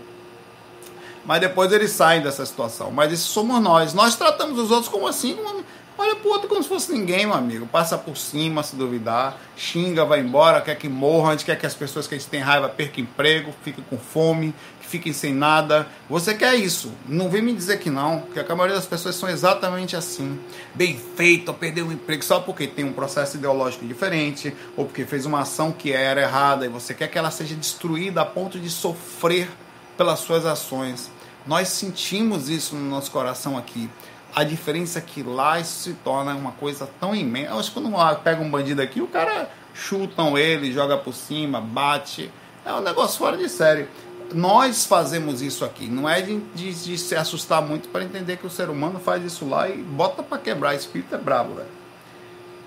[1.28, 2.90] Mas depois eles saem dessa situação.
[2.90, 3.94] Mas isso somos nós.
[3.94, 5.62] Nós tratamos os outros como assim, como,
[5.98, 7.68] olha pro outro como se fosse ninguém, meu amigo.
[7.68, 11.66] Passa por cima se duvidar, xinga, vai embora, quer que morra, a gente quer que
[11.66, 15.34] as pessoas que a gente tem raiva percam emprego, fiquem com fome, que fiquem sem
[15.34, 15.86] nada.
[16.10, 16.94] Você quer isso?
[17.06, 20.40] Não vem me dizer que não, que a maioria das pessoas são exatamente assim.
[20.74, 25.26] Bem feito, perdeu o emprego só porque tem um processo ideológico diferente, ou porque fez
[25.26, 28.70] uma ação que era errada e você quer que ela seja destruída a ponto de
[28.70, 29.50] sofrer
[29.98, 31.17] pelas suas ações.
[31.48, 33.90] Nós sentimos isso no nosso coração aqui.
[34.36, 37.52] A diferença é que lá isso se torna uma coisa tão imensa.
[37.52, 41.62] Eu acho que quando pega um bandido aqui, o cara chutam ele, joga por cima,
[41.62, 42.30] bate.
[42.66, 43.88] É um negócio fora de série.
[44.34, 45.88] Nós fazemos isso aqui.
[45.88, 49.24] Não é de, de, de se assustar muito para entender que o ser humano faz
[49.24, 50.76] isso lá e bota para quebrar.
[50.76, 51.68] Espírito é brabo, velho.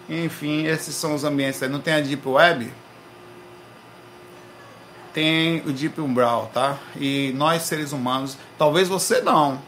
[0.08, 1.60] Enfim, esses são os ambientes.
[1.68, 2.72] Não tem a Deep Web?
[5.12, 6.78] Tem o Deep Umbral, tá?
[6.96, 9.60] E nós seres humanos, talvez você não,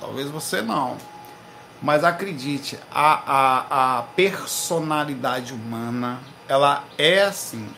[0.00, 0.96] talvez você não,
[1.82, 7.68] mas acredite, a, a, a personalidade humana, ela é assim,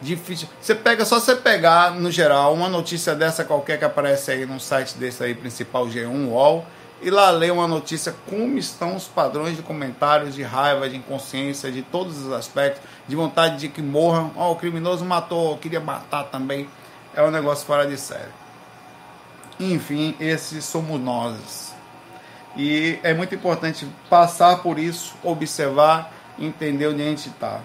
[0.00, 0.48] difícil.
[0.60, 4.58] Você pega, só você pegar no geral uma notícia dessa qualquer que aparece aí no
[4.58, 6.66] site desse aí principal G1 UOL
[7.00, 11.70] e lá ler uma notícia como estão os padrões de comentários de raiva, de inconsciência,
[11.70, 14.32] de todos os aspectos, de vontade de que morram.
[14.34, 16.68] Oh, o criminoso matou, queria matar também.
[17.14, 18.32] É um negócio fora de série.
[19.60, 21.74] Enfim, esses somos nós.
[22.56, 27.60] E é muito importante passar por isso, observar, entender onde a gente está.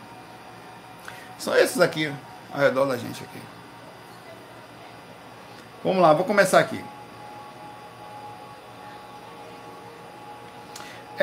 [1.37, 2.11] São esses aqui,
[2.53, 3.39] ao redor da gente aqui.
[5.83, 6.83] Vamos lá, vou começar aqui.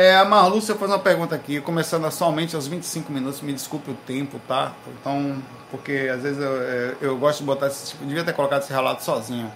[0.00, 3.94] É, a Marlúcia faz uma pergunta aqui, começando somente aos 25 minutos, me desculpe o
[3.94, 4.70] tempo, tá?
[4.86, 8.62] Então, porque às vezes eu, eu, eu gosto de botar esse tipo, devia ter colocado
[8.62, 9.52] esse relato sozinho,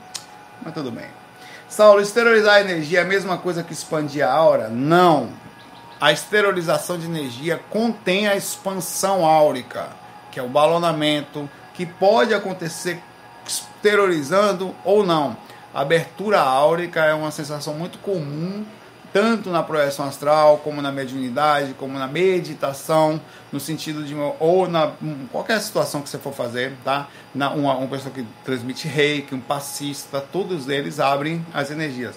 [0.61, 1.07] mas tudo bem.
[1.69, 4.69] Saulo, esterilizar a energia é a mesma coisa que expandir a aura?
[4.69, 5.29] Não.
[6.01, 9.91] A esterilização de energia contém a expansão áurica,
[10.33, 13.01] que é o balonamento, que pode acontecer
[13.47, 15.37] exteriorizando ou não.
[15.73, 18.67] A abertura áurica é uma sensação muito comum
[19.13, 23.21] tanto na projeção astral, como na mediunidade, como na meditação,
[23.53, 24.93] no sentido de ou na
[25.31, 27.09] qualquer situação que você for fazer, tá?
[27.35, 32.15] Na, uma, uma pessoa que transmite reiki, um passista, todos eles abrem as energias.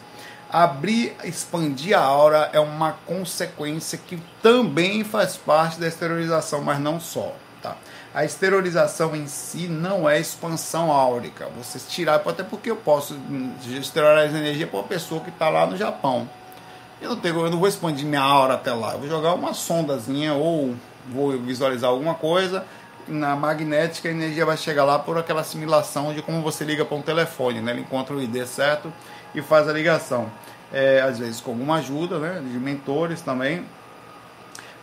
[0.49, 6.99] Abrir, expandir a aura é uma consequência que também faz parte da esterilização, mas não
[6.99, 7.75] só, tá?
[8.13, 11.49] A esterilização em si não é expansão áurica.
[11.58, 13.17] Você tirar, até porque eu posso
[13.67, 16.29] esterilizar energia para uma pessoa que está lá no Japão
[17.01, 18.93] eu não, tenho, eu não vou expandir minha aura até lá.
[18.93, 20.75] Eu vou jogar uma sondazinha ou
[21.10, 22.65] vou visualizar alguma coisa.
[23.08, 26.97] Na magnética, a energia vai chegar lá por aquela assimilação de como você liga para
[26.97, 27.62] um telefone.
[27.62, 27.73] Né?
[27.73, 28.91] Ele encontra o ID certo
[29.34, 30.31] e faz a ligação.
[30.73, 32.41] É, às vezes com alguma ajuda né?
[32.41, 33.65] de mentores também.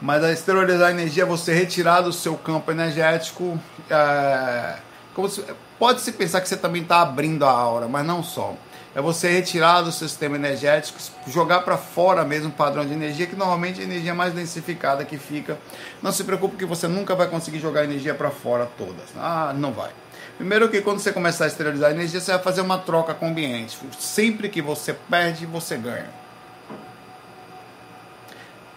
[0.00, 3.58] Mas a esterilizar a energia é você retirar do seu campo energético.
[3.90, 4.76] É,
[5.78, 8.54] Pode-se pensar que você também está abrindo a aura, mas não só
[8.94, 13.34] é você retirar do sistema energético, jogar para fora mesmo o padrão de energia, que
[13.34, 15.58] normalmente é a energia mais densificada que fica.
[16.02, 19.04] Não se preocupe que você nunca vai conseguir jogar energia para fora todas.
[19.16, 19.90] Ah, não vai.
[20.36, 23.26] Primeiro que quando você começar a esterilizar a energia, você vai fazer uma troca com
[23.26, 23.78] o ambiente.
[23.98, 26.10] Sempre que você perde, você ganha.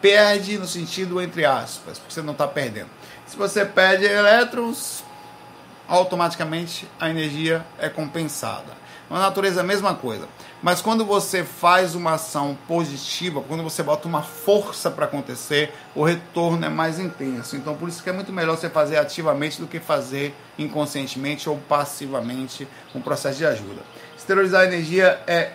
[0.01, 2.89] Perde no sentido entre aspas, porque você não está perdendo.
[3.25, 5.04] Se você perde elétrons,
[5.88, 8.74] automaticamente a energia é compensada.
[9.09, 10.27] Na natureza é a mesma coisa.
[10.63, 16.03] Mas quando você faz uma ação positiva, quando você bota uma força para acontecer, o
[16.03, 17.55] retorno é mais intenso.
[17.55, 21.57] Então por isso que é muito melhor você fazer ativamente do que fazer inconscientemente ou
[21.57, 23.81] passivamente um processo de ajuda.
[24.17, 25.51] Esterilizar a energia é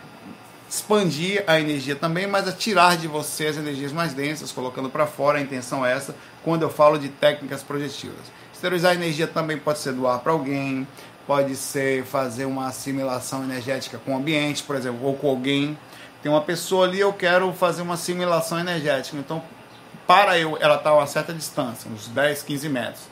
[0.69, 5.05] expandir a energia também, mas é tirar de você as energias mais densas, colocando para
[5.05, 8.21] fora, a intenção é essa, quando eu falo de técnicas projetivas.
[8.55, 10.87] Esterilizar a energia também pode ser doar para alguém,
[11.31, 15.79] pode ser fazer uma assimilação energética com o ambiente, por exemplo, ou com alguém.
[16.21, 19.17] Tem uma pessoa ali, eu quero fazer uma assimilação energética.
[19.17, 19.41] Então,
[20.09, 23.03] para eu, ela está a uma certa distância, uns 10, 15 metros.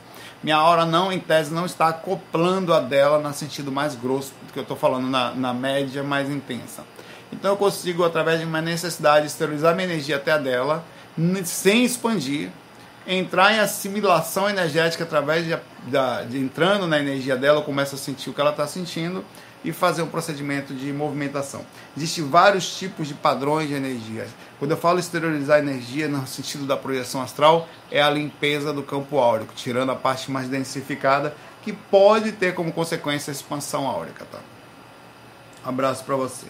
[0.43, 4.59] Minha hora não, em tese, não está acoplando a dela no sentido mais grosso, que
[4.59, 6.83] eu estou falando na, na média mais intensa.
[7.31, 10.83] Então eu consigo, através de uma necessidade, esterilizar minha energia até a dela,
[11.45, 12.49] sem expandir,
[13.09, 18.29] entrar em assimilação energética através de, de, de entrando na energia dela, começa a sentir
[18.29, 19.25] o que ela está sentindo
[19.65, 21.65] e fazer um procedimento de movimentação.
[21.97, 24.27] Existem vários tipos de padrões de energia.
[24.59, 29.17] Quando eu falo exteriorizar energia no sentido da projeção astral, é a limpeza do campo
[29.17, 34.23] áurico, tirando a parte mais densificada, que pode ter como consequência a expansão áurica.
[34.31, 34.39] Tá?
[35.65, 36.45] Abraço para você.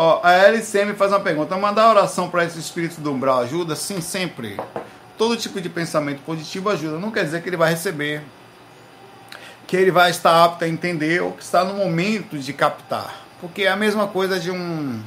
[0.00, 3.74] Ó, a LCM faz uma pergunta: mandar oração para esse espírito do umbral ajuda?
[3.74, 4.56] Sim, sempre.
[5.18, 7.00] Todo tipo de pensamento positivo ajuda.
[7.00, 8.22] Não quer dizer que ele vai receber,
[9.66, 13.26] que ele vai estar apto a entender ou que está no momento de captar.
[13.40, 15.02] Porque é a mesma coisa de um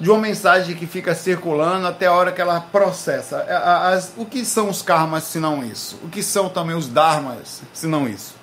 [0.00, 3.42] de uma mensagem que fica circulando até a hora que ela processa.
[3.44, 6.00] As, o que são os karmas se não isso?
[6.02, 8.34] O que são também os dharmas se não isso?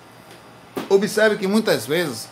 [0.90, 2.30] Observe que muitas vezes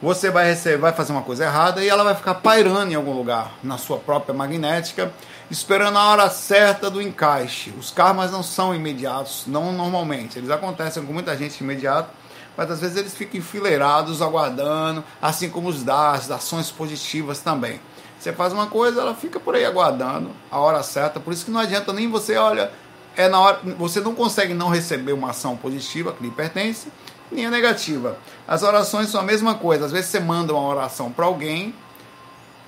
[0.00, 3.12] você vai receber, vai fazer uma coisa errada e ela vai ficar pairando em algum
[3.12, 5.12] lugar na sua própria magnética,
[5.50, 7.72] esperando a hora certa do encaixe.
[7.78, 10.38] Os karmas não são imediatos, não normalmente.
[10.38, 12.10] Eles acontecem com muita gente imediato,
[12.56, 17.80] mas às vezes eles ficam enfileirados, aguardando, assim como os das, as ações positivas também.
[18.18, 21.20] Você faz uma coisa, ela fica por aí aguardando a hora certa.
[21.20, 22.70] Por isso que não adianta nem você, olha,
[23.16, 26.88] é na hora, você não consegue não receber uma ação positiva que lhe pertence
[27.30, 28.18] linha negativa.
[28.46, 29.86] As orações são a mesma coisa.
[29.86, 31.74] Às vezes você manda uma oração para alguém,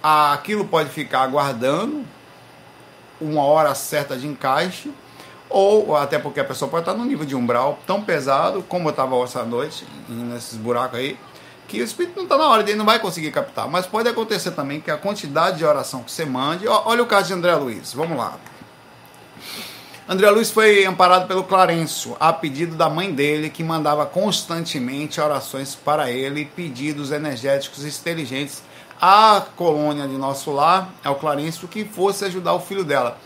[0.03, 2.05] aquilo pode ficar aguardando
[3.21, 4.93] uma hora certa de encaixe,
[5.51, 8.91] ou até porque a pessoa pode estar no nível de umbral tão pesado, como eu
[8.91, 11.19] estava essa noite, nesses buracos aí,
[11.67, 13.69] que o espírito não está na hora, ele não vai conseguir captar.
[13.69, 16.67] Mas pode acontecer também que a quantidade de oração que você mande.
[16.69, 18.39] Olha o caso de André Luiz, vamos lá.
[20.11, 25.75] André Luiz foi amparado pelo Clarêncio a pedido da mãe dele, que mandava constantemente orações
[25.75, 28.63] para ele e pedidos energéticos inteligentes
[28.99, 33.19] à colônia de nosso lar, ao Clarêncio que fosse ajudar o filho dela.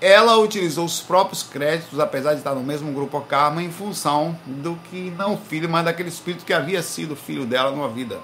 [0.00, 4.78] Ela utilizou os próprios créditos, apesar de estar no mesmo grupo Karma, em função do
[4.88, 8.20] que não filho, mas daquele espírito que havia sido filho dela numa vida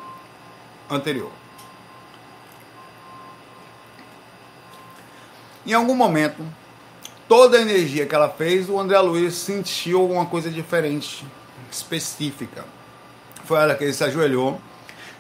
[0.89, 1.33] anterior.
[5.67, 6.47] Em algum momento,
[7.29, 11.25] toda a energia que ela fez, o André Luiz sentiu alguma coisa diferente,
[11.71, 12.65] específica.
[13.45, 14.61] Foi a hora que ele se ajoelhou,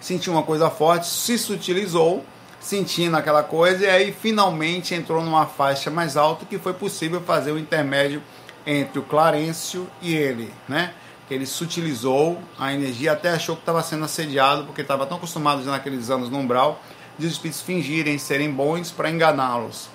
[0.00, 2.24] sentiu uma coisa forte, se sutilizou,
[2.60, 7.52] sentindo aquela coisa, e aí finalmente entrou numa faixa mais alta que foi possível fazer
[7.52, 8.22] o intermédio
[8.66, 10.92] entre o Clarencio e ele, né?
[11.30, 15.72] Ele sutilizou a energia, até achou que estava sendo assediado, porque estava tão acostumado já
[15.72, 16.80] naqueles anos no umbral,
[17.18, 19.88] de os espíritos fingirem serem bons para enganá-los,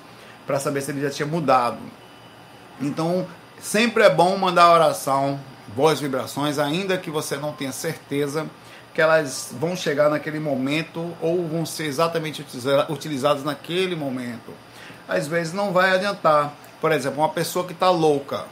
[0.46, 1.78] para saber se ele já tinha mudado.
[2.80, 3.28] Então,
[3.60, 5.40] sempre é bom mandar oração,
[5.76, 8.48] boas vibrações, ainda que você não tenha certeza
[8.94, 12.46] que elas vão chegar naquele momento ou vão ser exatamente
[12.90, 14.54] utilizadas naquele momento.
[15.08, 16.54] Às vezes não vai adiantar.
[16.80, 18.46] Por exemplo, uma pessoa que está louca,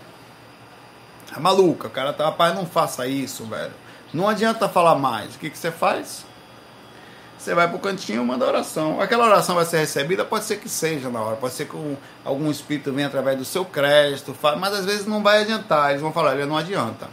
[1.35, 3.73] é maluca, cara tá, rapaz, não faça isso, velho.
[4.13, 5.35] Não adianta falar mais.
[5.35, 6.25] O que, que você faz?
[7.39, 8.99] Você vai pro cantinho e manda oração.
[8.99, 12.51] Aquela oração vai ser recebida, pode ser que seja na hora, pode ser que algum
[12.51, 15.91] espírito venha através do seu crédito, mas às vezes não vai adiantar.
[15.91, 17.07] Eles vão falar, ele não adianta.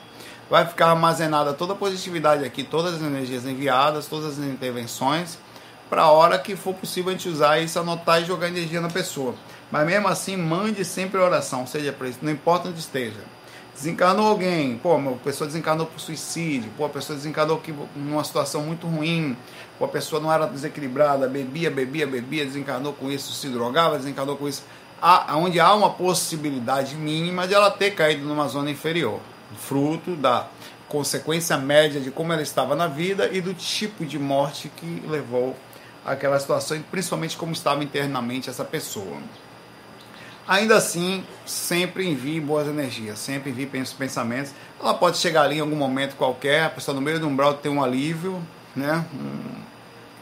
[0.51, 5.39] Vai ficar armazenada toda a positividade aqui, todas as energias enviadas, todas as intervenções,
[5.89, 8.89] para a hora que for possível a gente usar isso, anotar e jogar energia na
[8.91, 9.33] pessoa.
[9.71, 13.21] Mas mesmo assim, mande sempre oração, seja para isso, não importa onde esteja.
[13.75, 18.63] Desencarnou alguém, pô, a pessoa desencarnou por suicídio, pô, a pessoa desencarnou aqui numa situação
[18.63, 19.37] muito ruim,
[19.79, 24.37] pô, a pessoa não era desequilibrada, bebia, bebia, bebia, desencarnou com isso, se drogava, desencarnou
[24.37, 24.65] com isso.
[25.01, 29.21] Há, onde há uma possibilidade mínima de ela ter caído numa zona inferior,
[29.57, 30.47] fruto da
[30.89, 35.55] consequência média de como ela estava na vida e do tipo de morte que levou
[36.05, 39.19] àquela situação, e principalmente como estava internamente essa pessoa.
[40.49, 44.53] Ainda assim, sempre envie boas energias, sempre envie pensamentos.
[44.81, 47.71] Ela pode chegar ali em algum momento qualquer, a pessoa no meio do umbral tem
[47.71, 48.41] um alívio,
[48.75, 49.05] né?
[49.13, 49.66] Um,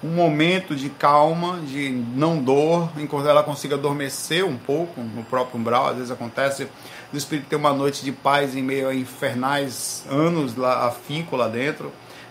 [0.04, 5.58] um momento de calma, de não dor, enquanto ela consiga adormecer um pouco no próprio
[5.58, 5.88] umbral.
[5.88, 6.68] Às vezes acontece
[7.10, 11.48] do espírito ter uma noite de paz em meio a infernais anos lá, afinco lá
[11.48, 11.90] dentro,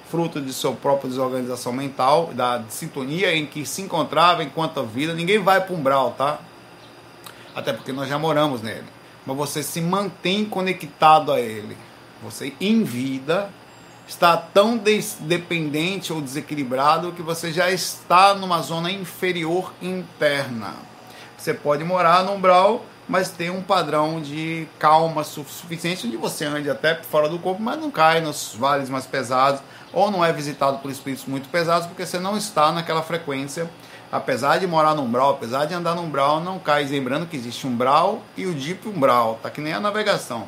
[0.09, 5.13] fruto de sua própria desorganização mental, da sintonia em que se encontrava enquanto a vida.
[5.13, 6.39] Ninguém vai para o umbral, tá?
[7.55, 8.85] até porque nós já moramos nele.
[9.25, 11.77] Mas você se mantém conectado a ele.
[12.23, 13.49] Você em vida
[14.07, 14.79] está tão
[15.19, 20.73] dependente ou desequilibrado que você já está numa zona inferior interna.
[21.37, 26.69] Você pode morar no umbral, mas tem um padrão de calma suficiente onde você ande
[26.69, 29.61] até fora do corpo, mas não cai nos vales mais pesados
[29.91, 33.69] ou não é visitado por espíritos muito pesados porque você não está naquela frequência
[34.13, 36.85] apesar de morar no umbral, apesar de andar no umbral, não cai.
[36.85, 40.47] Lembrando que existe umbral e o deep umbral, tá que nem a navegação.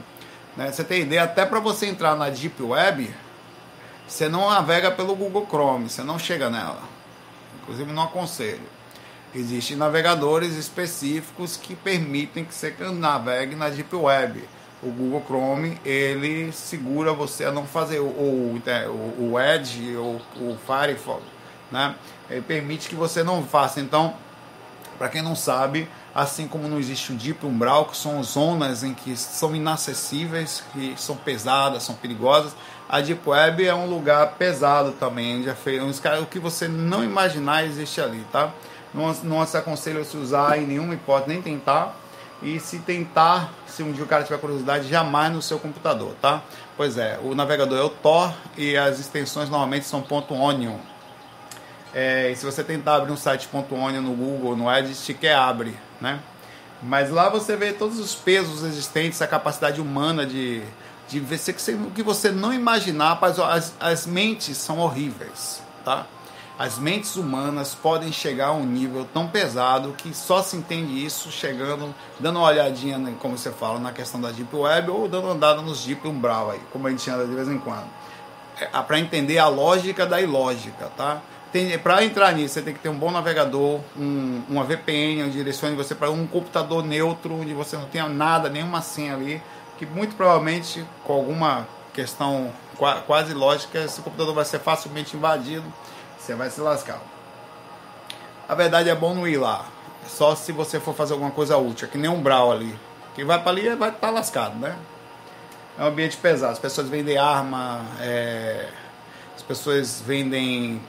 [0.55, 0.71] Né?
[0.71, 3.11] Você tem ideia, até para você entrar na deep web,
[4.07, 6.81] você não navega pelo Google Chrome, você não chega nela.
[7.61, 8.75] Inclusive não aconselho.
[9.33, 14.41] Existem navegadores específicos que permitem que você navegue na deep web.
[14.81, 18.61] O Google Chrome ele segura você a não fazer o, o,
[19.19, 21.23] o Edge ou o Firefox,
[21.71, 21.95] né?
[22.29, 23.81] Ele permite que você não faça.
[23.81, 24.13] Então,
[24.97, 28.93] para quem não sabe, assim como não existe o deep umbral, que são zonas em
[28.93, 32.55] que são inacessíveis, que são pesadas, são perigosas,
[32.87, 35.81] a deep web é um lugar pesado também, já fez
[36.21, 38.51] o que você não imaginar existe ali, tá?
[38.93, 41.95] Não, não se aconselha a se usar em nenhuma hipótese, nem tentar.
[42.41, 46.41] E se tentar, se um dia o cara tiver curiosidade, jamais no seu computador, tá?
[46.77, 50.77] Pois é, o navegador é o Tor e as extensões normalmente são .onion,
[51.95, 55.73] é, e se você tentar abrir um site .onion no Google, no Edge, sequer abre,
[56.01, 56.19] né?
[56.83, 60.61] Mas lá você vê todos os pesos existentes, a capacidade humana de,
[61.07, 61.39] de ver
[61.85, 66.07] o que você não imaginar, mas as, as mentes são horríveis, tá?
[66.57, 71.29] As mentes humanas podem chegar a um nível tão pesado que só se entende isso
[71.29, 75.61] chegando, dando uma olhadinha, como você fala, na questão da Deep Web ou dando andada
[75.61, 77.87] nos Deep Umbral aí, como a gente anda de vez em quando.
[78.57, 81.21] É, para entender a lógica da ilógica, tá?
[81.81, 85.75] para entrar nisso, você tem que ter um bom navegador, um, uma VPN onde direcione
[85.75, 89.41] você para um computador neutro, onde você não tenha nada, nenhuma senha ali,
[89.77, 92.51] que muito provavelmente, com alguma questão
[93.07, 95.65] quase lógica, esse computador vai ser facilmente invadido,
[96.17, 96.99] você vai se lascar.
[98.47, 99.65] A verdade é bom não ir lá,
[100.07, 102.77] só se você for fazer alguma coisa útil, é que nem um brau ali.
[103.15, 104.75] Quem vai para ali vai estar tá lascado, né?
[105.77, 108.69] É um ambiente pesado, as pessoas vendem arma, é...
[109.35, 110.81] as pessoas vendem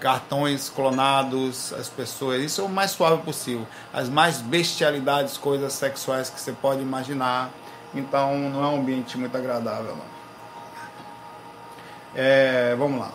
[0.00, 2.42] cartões clonados, as pessoas.
[2.42, 3.66] Isso é o mais suave possível.
[3.92, 7.50] As mais bestialidades, coisas sexuais que você pode imaginar.
[7.94, 9.96] Então não é um ambiente muito agradável.
[9.96, 10.14] Não.
[12.14, 13.12] É, vamos lá.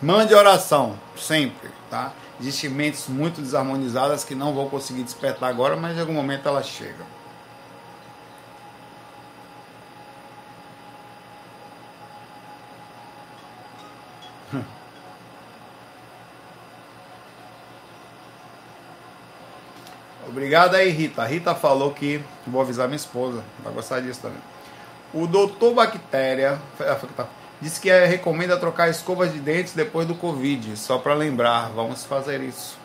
[0.00, 2.12] Mande oração, sempre, tá?
[2.40, 6.66] Existem mentes muito desarmonizadas que não vão conseguir despertar agora, mas em algum momento elas
[6.66, 7.06] chegam.
[20.32, 21.20] Obrigado aí, Rita.
[21.20, 23.44] A Rita falou que vou avisar minha esposa.
[23.62, 24.38] Vai gostar disso também.
[25.12, 27.28] O doutor Bactéria tá,
[27.60, 30.74] disse que é, recomenda trocar escovas de dentes depois do Covid.
[30.78, 32.78] Só para lembrar, vamos fazer isso.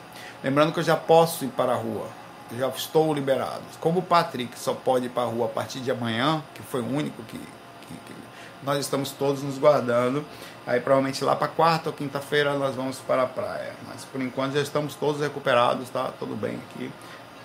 [0.43, 2.07] Lembrando que eu já posso ir para a rua.
[2.51, 3.63] já estou liberado.
[3.79, 6.81] Como o Patrick só pode ir para a rua a partir de amanhã, que foi
[6.81, 8.13] o único que, que, que
[8.61, 10.25] nós estamos todos nos guardando.
[10.65, 13.71] Aí provavelmente lá para quarta ou quinta-feira nós vamos para a praia.
[13.87, 16.11] Mas por enquanto já estamos todos recuperados, tá?
[16.19, 16.91] Tudo bem aqui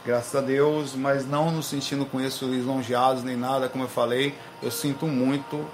[0.04, 4.34] graças a Deus, mas não nos sentindo com isso lisonjeados nem nada, como eu falei,
[4.62, 5.64] eu sinto muito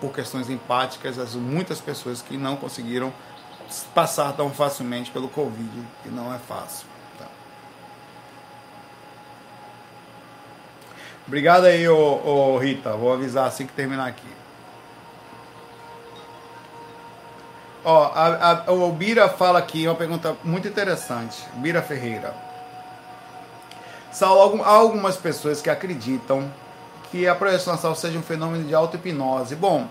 [0.00, 3.12] por questões empáticas as muitas pessoas que não conseguiram
[3.94, 5.70] passar tão facilmente pelo Covid,
[6.02, 6.86] que não é fácil.
[7.18, 7.26] Tá?
[11.26, 12.92] Obrigado aí, ô, ô, Rita.
[12.92, 14.38] Vou avisar assim que terminar aqui.
[17.84, 21.46] Ó, a, a, o Bira fala aqui uma pergunta muito interessante.
[21.56, 22.47] Bira Ferreira.
[24.20, 26.50] Há algumas pessoas que acreditam
[27.10, 29.54] que a projeção astral seja um fenômeno de auto-hipnose.
[29.54, 29.86] Bom,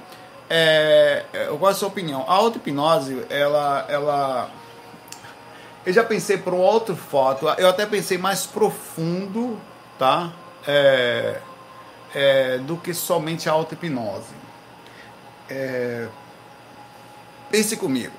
[0.49, 2.25] é, eu gosto da sua opinião.
[2.27, 4.49] A auto-hipnose, ela, ela.
[5.85, 9.59] Eu já pensei por um outro foto, eu até pensei mais profundo,
[9.97, 10.31] tá?
[10.67, 11.39] É,
[12.13, 14.35] é, do que somente a auto-hipnose.
[15.49, 16.07] É,
[17.49, 18.13] pense comigo.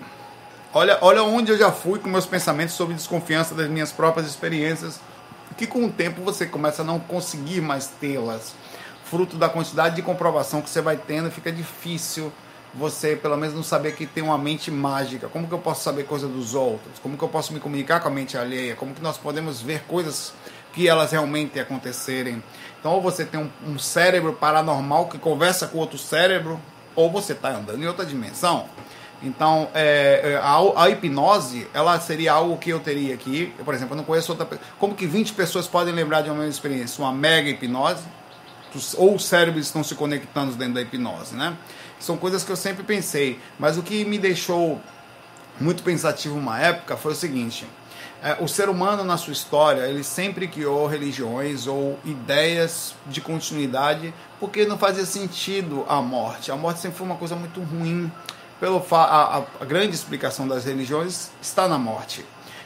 [0.72, 5.00] Olha, olha onde eu já fui com meus pensamentos sobre desconfiança das minhas próprias experiências
[5.58, 8.54] que com o tempo você começa a não conseguir mais tê-las.
[9.04, 12.32] Fruto da quantidade de comprovação que você vai tendo, fica difícil
[12.74, 15.28] você, pelo menos, não saber que tem uma mente mágica.
[15.28, 16.98] Como que eu posso saber coisa dos outros?
[17.02, 18.76] Como que eu posso me comunicar com a mente alheia?
[18.76, 20.32] Como que nós podemos ver coisas
[20.72, 22.42] que elas realmente acontecerem?
[22.78, 26.60] Então, ou você tem um, um cérebro paranormal que conversa com outro cérebro,
[26.94, 28.68] ou você está andando em outra dimensão.
[29.22, 33.52] Então, é, é, a, a, hipnose, ela seria algo que eu teria aqui.
[33.58, 34.48] Eu, por exemplo, eu não conheço outra.
[34.78, 37.02] Como que 20 pessoas podem lembrar de uma mesma experiência?
[37.02, 38.04] Uma mega hipnose,
[38.96, 41.56] ou os cérebros estão se conectando dentro da hipnose, né?
[41.98, 43.40] São coisas que eu sempre pensei.
[43.58, 44.80] Mas o que me deixou
[45.60, 47.66] muito pensativo uma época foi o seguinte.
[48.22, 54.12] É, o ser humano, na sua história, ele sempre criou religiões ou ideias de continuidade
[54.40, 56.50] porque não fazia sentido a morte.
[56.50, 58.10] A morte sempre foi uma coisa muito ruim
[58.60, 62.24] pelo a, a, grande explicação das religiões está na morte.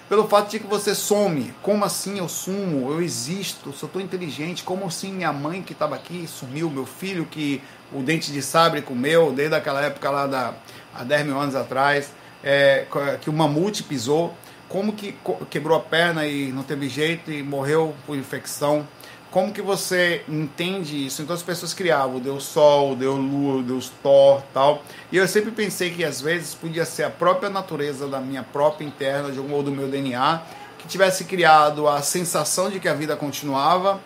[0.09, 1.55] Pelo fato de que você some.
[1.63, 2.91] Como assim eu sumo?
[2.91, 4.63] Eu existo, sou tão inteligente.
[4.63, 6.69] Como assim minha mãe que estava aqui sumiu?
[6.69, 7.63] Meu filho que
[7.93, 10.55] o dente de sabre comeu desde aquela época lá da,
[10.95, 12.13] há 10 mil anos atrás,
[12.43, 12.87] é,
[13.21, 14.35] que o mamute pisou.
[14.69, 15.15] Como que
[15.51, 18.87] quebrou a perna e não teve jeito e morreu por infecção?
[19.33, 21.23] Como que você entende isso?
[21.23, 24.83] Então as pessoas criavam Deus Sol, Deus Lua, Deus Thor tal.
[25.11, 28.85] E eu sempre pensei que às vezes podia ser a própria natureza da minha própria
[28.85, 30.43] interna, de algum ou do meu DNA,
[30.79, 33.99] que tivesse criado a sensação de que a vida continuava,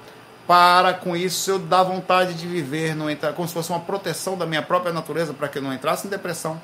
[0.46, 4.38] para com isso eu dar vontade de viver, não entrar, como se fosse uma proteção
[4.38, 6.60] da minha própria natureza para que eu não entrasse em depressão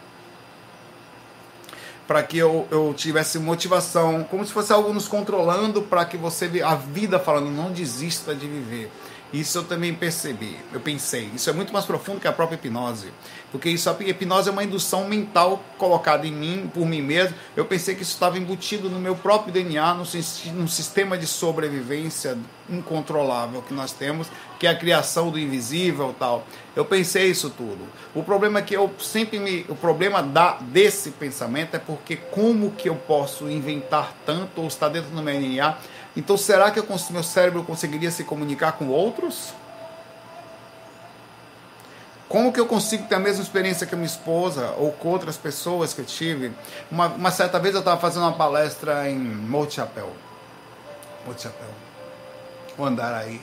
[2.07, 6.51] para que eu, eu tivesse motivação, como se fosse algo nos controlando para que você
[6.63, 8.91] a vida falando não desista de viver.
[9.33, 11.31] Isso eu também percebi, eu pensei.
[11.35, 13.09] Isso é muito mais profundo que a própria hipnose.
[13.53, 17.37] Porque isso, a hipnose é uma indução mental colocada em mim, por mim mesmo.
[17.55, 22.37] Eu pensei que isso estava embutido no meu próprio DNA, no sistema de sobrevivência
[22.69, 24.29] incontrolável que nós temos,
[24.59, 26.47] que é a criação do invisível tal.
[26.75, 27.87] Eu pensei isso tudo.
[28.15, 29.67] O problema é que eu sempre me.
[29.69, 34.89] O problema da, desse pensamento é porque como que eu posso inventar tanto ou está
[34.89, 35.77] dentro do meu DNA
[36.17, 39.55] então, será que eu, meu cérebro conseguiria se comunicar com outros?
[42.33, 45.37] Como que eu consigo ter a mesma experiência que a minha esposa ou com outras
[45.37, 46.51] pessoas que eu tive?
[46.91, 50.11] Uma, uma certa vez eu estava fazendo uma palestra em Monte Chapéu.
[51.27, 51.69] Monte Chapéu.
[52.79, 53.39] O Andaraí.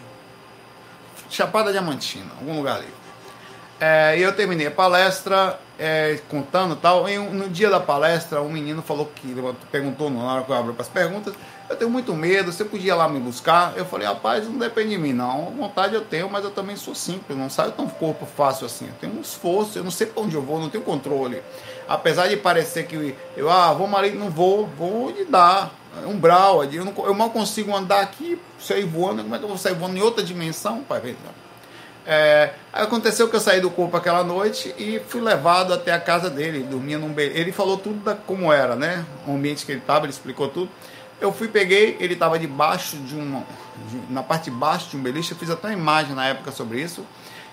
[1.30, 2.92] Chapada Diamantina, algum lugar ali.
[3.80, 7.08] É, e eu terminei a palestra é, contando tal.
[7.08, 9.36] E no dia da palestra, um menino falou que
[9.72, 11.36] perguntou na hora que eu abro para as perguntas
[11.70, 13.74] eu tenho muito medo, você podia ir lá me buscar?
[13.78, 15.52] Eu falei, rapaz, não depende de mim não.
[15.52, 18.88] Vontade eu tenho, mas eu também sou simples, não saio tão corpo fácil assim.
[18.88, 21.44] Eu tenho um esforço, eu não sei para onde eu vou, não tenho controle.
[21.88, 25.70] Apesar de parecer que eu, ah, vou ali, não vou, vou onde dá.
[26.04, 29.44] É um brau, eu, não, eu mal consigo andar aqui, sair voando, como é que
[29.44, 31.16] eu vou sair voando em outra dimensão, pai?
[32.06, 36.30] É, aconteceu que eu saí do corpo aquela noite e fui levado até a casa
[36.30, 39.06] dele, dormia num Ele falou tudo da, como era, né?
[39.28, 40.70] O ambiente que ele estava, ele explicou tudo.
[41.22, 43.44] Eu fui, peguei, ele estava debaixo de uma.
[43.90, 46.52] De, na parte de baixo de um beliche, eu fiz até uma imagem na época
[46.52, 47.06] sobre isso.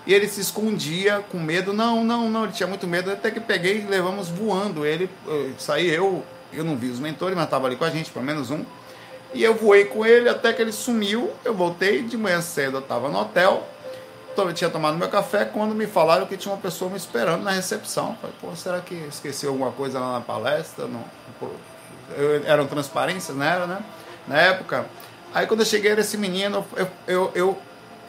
[0.07, 1.73] E ele se escondia com medo.
[1.73, 3.11] Não, não, não, ele tinha muito medo.
[3.11, 5.11] Até que peguei e levamos voando ele.
[5.27, 8.25] Eu, saí eu, eu não vi os mentores, mas estava ali com a gente, pelo
[8.25, 8.65] menos um.
[9.35, 11.33] E eu voei com ele até que ele sumiu.
[11.45, 13.67] Eu voltei de manhã cedo, eu estava no hotel.
[14.37, 17.51] Eu tinha tomado meu café quando me falaram que tinha uma pessoa me esperando na
[17.51, 18.17] recepção.
[18.21, 20.87] Falei, pô, será que esqueceu alguma coisa lá na palestra?
[20.87, 21.03] Não,
[21.41, 21.51] eu,
[22.47, 23.49] eram transparências, né?
[23.49, 23.79] Era, né?
[24.27, 24.87] Na época.
[25.35, 27.59] Aí quando eu cheguei era esse menino, eu, eu, eu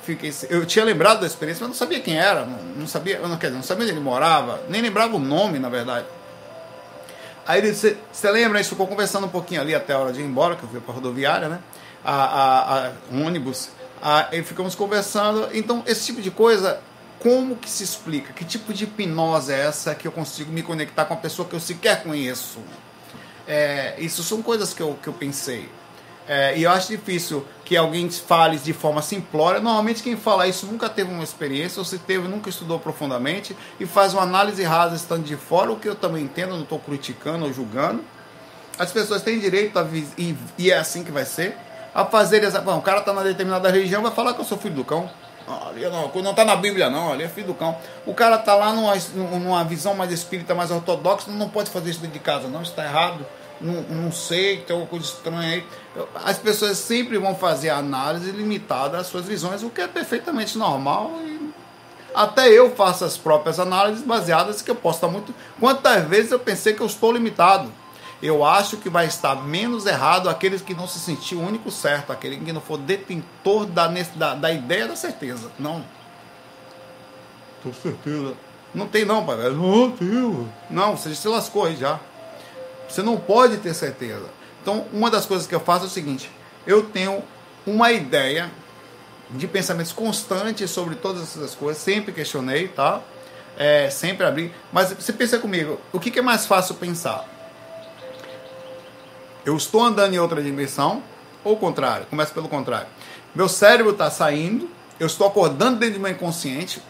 [0.04, 0.34] fiquei.
[0.50, 3.48] Eu tinha lembrado da experiência, mas não sabia quem era, não, não sabia, não, quer
[3.48, 6.06] dizer, não sabia onde ele morava, nem lembrava o nome, na verdade.
[7.45, 8.60] Aí ele disse, você lembra?
[8.60, 10.70] A gente ficou conversando um pouquinho ali até a hora de ir embora, que eu
[10.70, 11.60] fui para a rodoviária, né?
[12.04, 13.70] A, a, a um ônibus.
[14.02, 15.48] Aí ficamos conversando.
[15.54, 16.80] Então, esse tipo de coisa,
[17.20, 18.34] como que se explica?
[18.34, 21.56] Que tipo de hipnose é essa que eu consigo me conectar com a pessoa que
[21.56, 22.60] eu sequer conheço?
[23.48, 25.70] É, isso são coisas que eu, que eu pensei.
[26.28, 29.62] É, e eu acho difícil que alguém fale de forma simplória.
[29.62, 33.86] Normalmente quem fala isso nunca teve uma experiência, ou se teve, nunca estudou profundamente e
[33.86, 37.45] faz uma análise rasa estando de fora, o que eu também entendo, não estou criticando
[37.45, 38.04] ou julgando.
[38.78, 39.88] As pessoas têm direito a
[40.18, 41.56] e, e é assim que vai ser,
[41.95, 42.60] a fazer essa.
[42.60, 45.10] Bom, o cara está na determinada região, vai falar que eu sou filho do cão.
[45.48, 47.78] Não, não está na Bíblia, não, ali é filho do cão.
[48.06, 52.02] O cara está lá numa, numa visão mais espírita, mais ortodoxa, não pode fazer isso
[52.02, 53.26] dentro de casa, não, está errado
[53.60, 55.66] não, não sei, tem alguma coisa estranha aí.
[56.24, 61.12] As pessoas sempre vão fazer análise limitada às suas visões, o que é perfeitamente normal.
[61.24, 61.52] E
[62.14, 65.34] até eu faço as próprias análises baseadas que eu posso estar muito.
[65.60, 67.72] Quantas vezes eu pensei que eu estou limitado?
[68.22, 72.11] Eu acho que vai estar menos errado aqueles que não se sentir o único certo,
[72.11, 75.51] aquele que não for detentor da, da, da ideia da certeza.
[75.59, 75.86] Não.
[77.61, 78.34] Tô certeza.
[78.74, 79.38] Não tem não, pai.
[79.51, 80.51] Não, tenho.
[80.70, 81.99] Não, você se lascou aí já.
[82.89, 84.26] Você não pode ter certeza.
[84.61, 86.32] Então, uma das coisas que eu faço é o seguinte:
[86.65, 87.24] eu tenho
[87.65, 88.49] uma ideia
[89.30, 93.01] de pensamentos constantes sobre todas essas coisas, sempre questionei, tá?
[93.57, 94.53] É, sempre abri.
[94.72, 97.37] Mas você pensa comigo, o que, que é mais fácil pensar?
[99.48, 101.02] Eu estou andando em outra dimensão,
[101.41, 102.06] ou o contrário?
[102.08, 102.89] Começa pelo contrário.
[103.34, 104.70] Meu cérebro está saindo,
[105.00, 106.84] eu estou acordando dentro de meu inconsciente,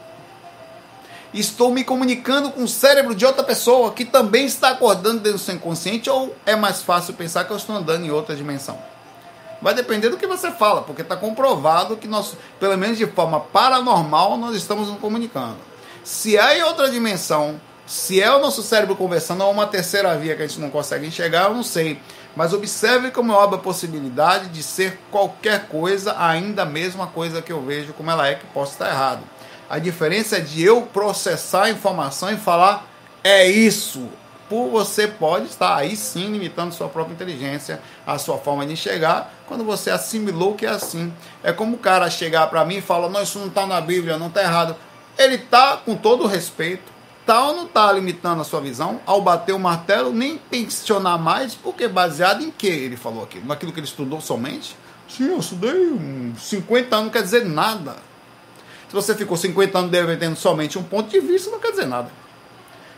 [1.32, 5.38] estou me comunicando com o cérebro de outra pessoa que também está acordando dentro do
[5.38, 8.80] seu inconsciente ou é mais fácil pensar que eu estou andando em outra dimensão?
[9.62, 13.40] Vai depender do que você fala, porque está comprovado que nós, pelo menos de forma
[13.40, 15.58] paranormal, nós estamos nos comunicando.
[16.04, 20.36] Se é em outra dimensão, se é o nosso cérebro conversando ou uma terceira via
[20.36, 22.02] que a gente não consegue enxergar, eu não sei.
[22.38, 27.42] Mas observe como eu abro a possibilidade de ser qualquer coisa, ainda a mesma coisa
[27.42, 29.22] que eu vejo como ela é, que possa estar errado.
[29.68, 32.86] A diferença é de eu processar a informação e falar
[33.24, 34.08] é isso.
[34.48, 39.34] Por você pode estar aí sim limitando sua própria inteligência, a sua forma de enxergar,
[39.48, 41.12] quando você assimilou que é assim.
[41.44, 44.16] É como o cara chegar para mim e falar: Não, isso não está na Bíblia,
[44.16, 44.76] não está errado.
[45.18, 46.94] Ele está, com todo respeito,
[47.36, 51.88] ou não está limitando a sua visão ao bater o martelo, nem pensionar mais, porque
[51.88, 53.46] baseado em que ele falou aquilo?
[53.46, 54.78] Naquilo que ele estudou somente?
[55.08, 55.94] Sim, eu estudei
[56.38, 57.96] 50 anos, não quer dizer nada.
[58.88, 62.10] Se você ficou 50 anos defendendo somente um ponto de vista, não quer dizer nada.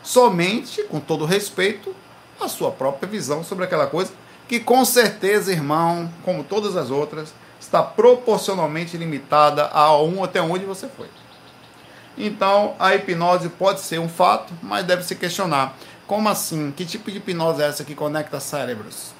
[0.02, 1.94] Somente, com todo respeito,
[2.40, 4.12] a sua própria visão sobre aquela coisa,
[4.48, 10.64] que com certeza, irmão, como todas as outras, está proporcionalmente limitada a um até onde
[10.64, 11.08] você foi.
[12.16, 15.76] Então, a hipnose pode ser um fato, mas deve se questionar.
[16.06, 16.72] Como assim?
[16.72, 19.12] Que tipo de hipnose é essa que conecta cérebros?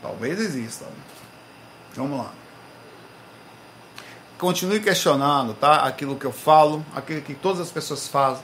[0.00, 0.86] Talvez exista.
[1.94, 2.32] Vamos lá
[4.40, 5.82] continue questionando, tá?
[5.82, 8.42] Aquilo que eu falo, aquilo que todas as pessoas fazem.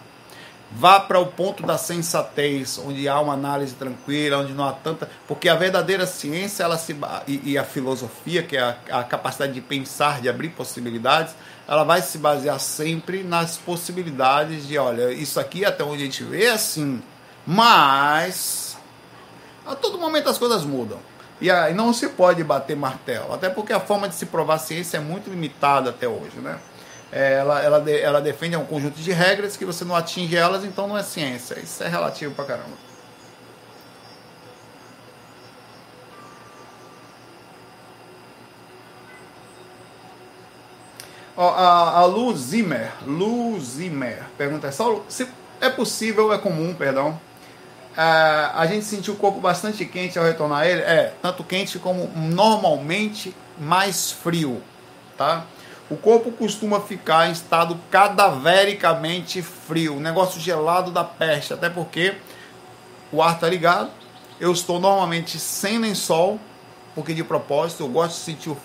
[0.71, 5.09] Vá para o ponto da sensatez, onde há uma análise tranquila, onde não há tanta.
[5.27, 6.95] Porque a verdadeira ciência ela se,
[7.27, 11.35] e, e a filosofia, que é a, a, capacidade de pensar, de abrir possibilidades,
[11.69, 16.23] ela vai se basear sempre nas possibilidades de: olha, isso aqui até onde a gente
[16.23, 17.03] vê é assim,
[17.47, 18.77] mas
[19.67, 20.99] a todo momento as coisas mudam.
[21.41, 24.59] E aí não se pode bater martelo, até porque a forma de se provar a
[24.59, 26.59] ciência é muito limitada até hoje, né?
[27.13, 30.89] É, ela, ela, ela defende um conjunto de regras que você não atinge elas, então
[30.89, 31.59] não é ciência.
[31.61, 32.86] Isso é relativo pra caramba.
[41.37, 45.27] A, a Lu Zimmer, Lu Zimmer pergunta, Saulo, se
[45.61, 47.19] é possível, é comum, perdão,
[47.97, 50.83] Uh, a gente sentiu o corpo bastante quente ao retornar a ele.
[50.83, 54.63] É, tanto quente como normalmente mais frio,
[55.17, 55.47] tá?
[55.89, 62.17] O corpo costuma ficar em estado cadavericamente frio, negócio gelado da peste, até porque
[63.11, 63.89] o ar está ligado.
[64.39, 66.39] Eu estou normalmente sem lençol,
[66.95, 68.59] porque de propósito eu gosto de sentir o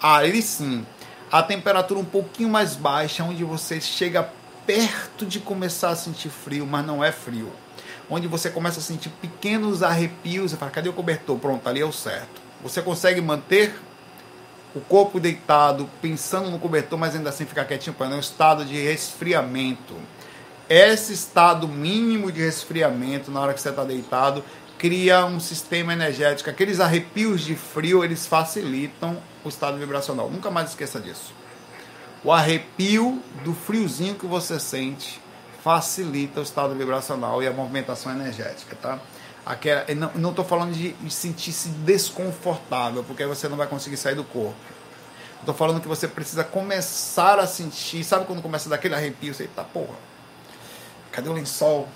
[0.00, 0.86] ar, ele sim.
[1.32, 4.28] A temperatura um pouquinho mais baixa, onde você chega
[4.66, 7.52] perto de começar a sentir frio, mas não é frio.
[8.08, 11.38] Onde você começa a sentir pequenos arrepios, e fala, cadê o cobertor?
[11.38, 12.42] Pronto, ali é o certo.
[12.64, 13.72] Você consegue manter
[14.74, 18.20] o corpo deitado, pensando no cobertor, mas ainda assim ficar quietinho, para não é um
[18.20, 19.94] estado de resfriamento.
[20.68, 24.44] Esse estado mínimo de resfriamento na hora que você está deitado
[24.78, 26.50] cria um sistema energético.
[26.50, 30.30] Aqueles arrepios de frio, eles facilitam o estado vibracional.
[30.30, 31.32] Nunca mais esqueça disso.
[32.22, 35.20] O arrepio do friozinho que você sente
[35.62, 38.98] facilita o estado vibracional e a movimentação energética, tá?
[39.44, 44.24] Aquela, não estou falando de sentir-se desconfortável, porque aí você não vai conseguir sair do
[44.24, 44.54] corpo.
[45.40, 48.04] Estou falando que você precisa começar a sentir.
[48.04, 49.32] Sabe quando começa daquele arrepio?
[49.32, 49.96] Você, tá porra,
[51.10, 51.88] cadê o lençol?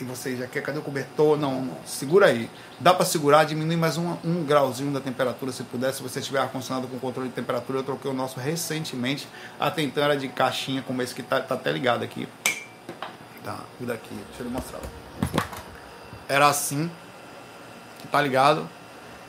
[0.00, 1.38] E você já quer, cadê o cobertor?
[1.38, 1.76] Não, não.
[1.84, 2.50] segura aí.
[2.78, 5.92] Dá para segurar, diminui mais um, um grauzinho da temperatura se puder.
[5.92, 9.28] Se você tiver ar-condicionado com controle de temperatura, eu troquei o nosso recentemente.
[9.58, 12.26] A Tentan era de caixinha, como esse que tá, tá até ligado aqui.
[13.44, 14.80] Tá, o daqui, deixa eu mostrar
[16.30, 16.88] era assim,
[18.12, 18.68] tá ligado?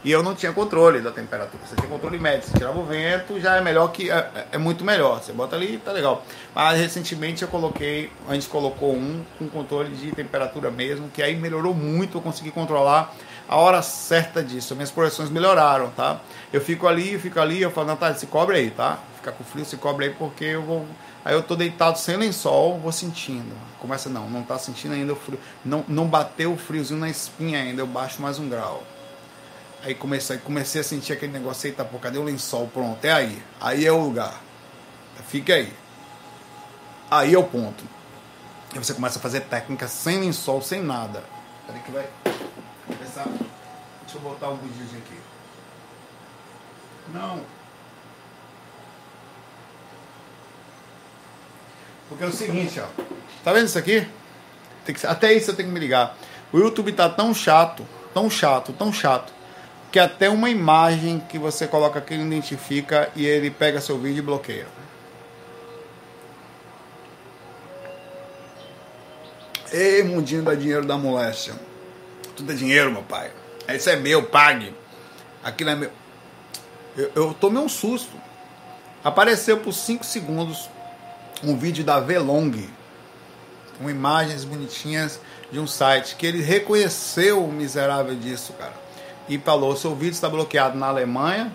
[0.03, 1.61] E eu não tinha controle da temperatura.
[1.65, 4.09] Você tinha controle médio, você tirava o vento, já é melhor que.
[4.09, 5.21] É, é muito melhor.
[5.21, 6.23] Você bota ali tá legal.
[6.55, 11.35] Mas recentemente eu coloquei, a gente colocou um com controle de temperatura mesmo, que aí
[11.35, 13.13] melhorou muito, eu consegui controlar
[13.47, 14.75] a hora certa disso.
[14.75, 16.19] Minhas projeções melhoraram, tá?
[16.51, 18.97] Eu fico ali, eu fico ali, eu falo, Natália, se cobre aí, tá?
[19.17, 20.85] Fica com frio, se cobre aí, porque eu vou
[21.23, 23.55] Aí eu tô deitado sem lençol, vou sentindo.
[23.79, 25.39] Começa, não, não tá sentindo ainda o frio.
[25.63, 28.83] Não, não bateu o friozinho na espinha ainda, eu baixo mais um grau.
[29.83, 32.67] Aí comecei, comecei a sentir aquele negócio, eita, pô, cadê o lençol?
[32.67, 33.43] Pronto, é aí.
[33.59, 34.39] Aí é o lugar.
[35.27, 35.73] Fica aí.
[37.09, 37.83] Aí é o ponto.
[38.73, 41.23] Aí você começa a fazer técnica sem lençol, sem nada.
[41.65, 42.07] Peraí que vai
[42.85, 43.25] começar.
[44.03, 45.19] Deixa eu botar um vídeo aqui.
[47.13, 47.41] Não.
[52.07, 52.87] Porque é o seguinte, ó.
[53.43, 54.07] Tá vendo isso aqui?
[54.85, 56.15] Que, até isso eu tenho que me ligar.
[56.51, 59.33] O YouTube tá tão chato, tão chato, tão chato,
[59.91, 64.19] que até uma imagem que você coloca aqui ele identifica e ele pega seu vídeo
[64.19, 64.67] e bloqueia.
[69.71, 71.53] Ei, mundinho da dinheiro da moléstia.
[72.35, 73.31] Tudo é dinheiro, meu pai.
[73.69, 74.73] Isso é meu, pague.
[75.43, 75.91] Aquilo é meu.
[76.97, 78.15] Eu, eu tomei um susto.
[79.03, 80.69] Apareceu por 5 segundos
[81.43, 82.69] um vídeo da Velong,
[83.77, 85.19] com imagens bonitinhas
[85.51, 88.73] de um site, que ele reconheceu o miserável disso, cara.
[89.29, 91.53] E falou: seu vídeo está bloqueado na Alemanha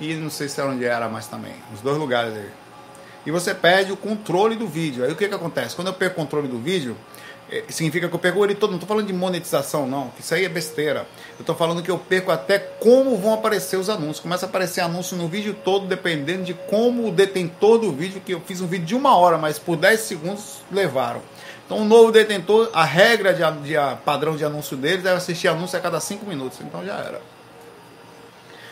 [0.00, 2.50] e não sei se era onde era, mas também, os dois lugares aí.
[3.26, 5.04] E você perde o controle do vídeo.
[5.04, 5.76] Aí o que, que acontece?
[5.76, 6.96] Quando eu perco o controle do vídeo,
[7.50, 8.70] é, significa que eu perco ele todo.
[8.70, 10.10] Não estou falando de monetização, não.
[10.18, 11.06] Isso aí é besteira.
[11.38, 14.20] Eu estou falando que eu perco até como vão aparecer os anúncios.
[14.20, 18.32] Começa a aparecer anúncio no vídeo todo, dependendo de como o detentor do vídeo, que
[18.32, 21.20] eu fiz um vídeo de uma hora, mas por 10 segundos levaram.
[21.70, 25.46] Então, o novo detentor, a regra de, de a padrão de anúncio deles é assistir
[25.46, 26.58] anúncio a cada 5 minutos.
[26.60, 27.20] Então já era.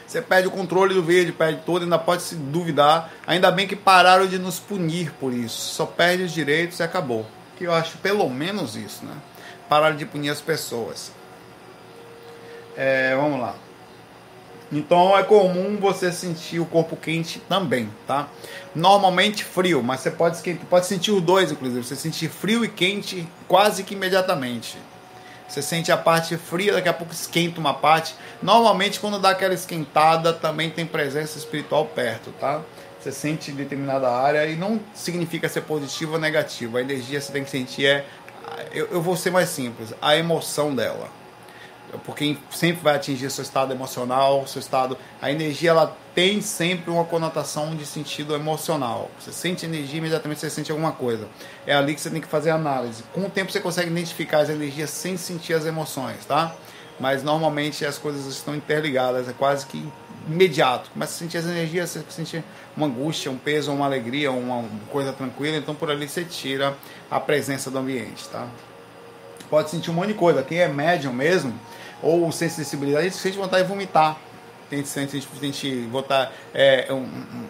[0.04, 3.12] Você perde o controle do vídeo, perde tudo, ainda pode se duvidar.
[3.24, 5.74] Ainda bem que pararam de nos punir por isso.
[5.76, 7.24] Só perde os direitos e acabou
[7.56, 9.14] que eu acho pelo menos isso, né?
[9.68, 11.12] Parar de punir as pessoas.
[12.76, 13.54] É, vamos lá.
[14.70, 18.28] Então é comum você sentir o corpo quente também, tá?
[18.74, 21.84] Normalmente frio, mas você pode, pode sentir os dois, inclusive.
[21.84, 24.76] Você sentir frio e quente quase que imediatamente.
[25.48, 28.14] Você sente a parte fria, daqui a pouco esquenta uma parte.
[28.42, 32.62] Normalmente, quando dá aquela esquentada, também tem presença espiritual perto, tá?
[32.98, 36.76] você sente determinada área e não significa ser positivo ou negativo.
[36.76, 38.04] A energia você tem que sentir é.
[38.72, 41.08] Eu, eu vou ser mais simples, a emoção dela.
[42.04, 44.96] Porque sempre vai atingir seu estado emocional, seu estado.
[45.20, 49.10] A energia ela tem sempre uma conotação de sentido emocional.
[49.18, 51.28] Você sente energia, imediatamente você sente alguma coisa.
[51.66, 53.02] É ali que você tem que fazer análise.
[53.14, 56.54] Com o tempo você consegue identificar as energias sem sentir as emoções, tá?
[57.00, 59.86] Mas normalmente as coisas estão interligadas, é quase que
[60.28, 60.90] imediato.
[60.90, 62.44] Começa a sentir as energias, você sente
[62.76, 66.76] uma angústia, um peso, uma alegria, uma coisa tranquila, então por ali você tira
[67.10, 68.46] a presença do ambiente, tá?
[69.48, 70.42] Pode sentir um monte de coisa.
[70.42, 71.58] Quem é médium mesmo,
[72.02, 74.18] ou sensibilidade, a gente sente vontade de vomitar.
[74.70, 76.32] Tem sente, sente votar.
[76.52, 77.46] É, um, um,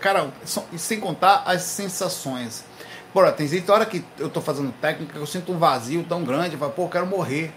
[0.00, 0.30] cara,
[0.76, 2.64] sem contar as sensações.
[3.14, 6.54] Bora, tem gente, hora que eu tô fazendo técnica, eu sinto um vazio tão grande,
[6.54, 7.52] eu falo, pô, eu quero morrer.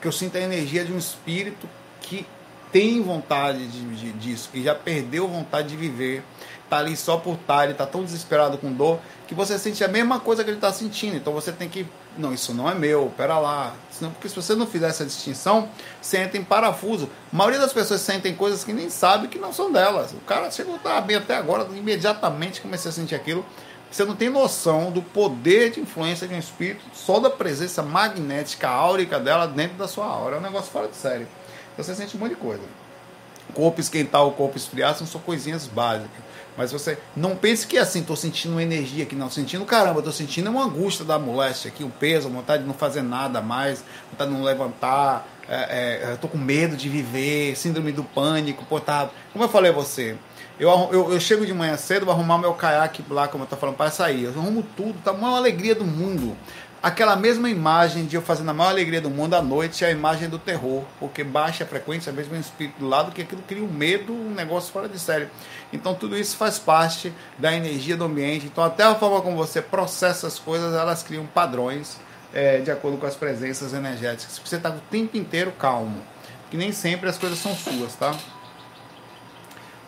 [0.00, 1.68] Que eu sinto a energia de um espírito
[2.00, 2.26] que
[2.72, 6.24] tem vontade de, de, disso, que já perdeu vontade de viver,
[6.70, 8.98] tá ali só por estar, ele tá tão desesperado com dor,
[9.28, 11.16] que você sente a mesma coisa que ele está sentindo.
[11.16, 11.86] Então você tem que,
[12.16, 13.74] não, isso não é meu, pera lá.
[13.90, 15.68] Senão, porque se você não fizer essa distinção,
[16.00, 17.08] você entra em parafuso.
[17.32, 20.12] A maioria das pessoas sentem coisas que nem sabe que não são delas.
[20.12, 23.44] O cara chegou a estar bem até agora, imediatamente comecei a sentir aquilo.
[23.90, 28.68] Você não tem noção do poder de influência de um espírito só da presença magnética
[28.68, 30.36] áurica dela dentro da sua aura.
[30.36, 31.26] É um negócio fora de série.
[31.72, 32.62] Então você sente um monte de coisa.
[33.50, 36.31] O corpo esquentar, o corpo esfriar são só coisinhas básicas.
[36.56, 39.30] Mas você não pense que é assim, estou sentindo uma energia aqui, não.
[39.30, 43.02] Sentindo, caramba, estou sentindo uma angústia da moléstia aqui, um peso, vontade de não fazer
[43.02, 48.04] nada mais, vontade de não levantar, é, é, estou com medo de viver, síndrome do
[48.04, 49.10] pânico, pô, tá.
[49.32, 50.16] Como eu falei a você,
[50.60, 53.58] eu, eu, eu, chego de manhã cedo, vou arrumar meu caiaque lá, como eu estou
[53.58, 54.24] falando, para sair.
[54.24, 56.36] Eu arrumo tudo, tá uma alegria do mundo
[56.82, 59.90] aquela mesma imagem de eu fazendo a maior alegria do mundo à noite é a
[59.90, 63.40] imagem do terror, porque baixa a frequência, vezes vem um espírito do lado que aquilo
[63.42, 65.28] cria um medo, um negócio fora de série.
[65.72, 68.46] Então tudo isso faz parte da energia do ambiente.
[68.46, 71.98] Então até a forma como você processa as coisas, elas criam padrões
[72.34, 74.40] é, de acordo com as presenças energéticas.
[74.44, 76.02] Você está o tempo inteiro calmo,
[76.50, 78.12] que nem sempre as coisas são suas, tá?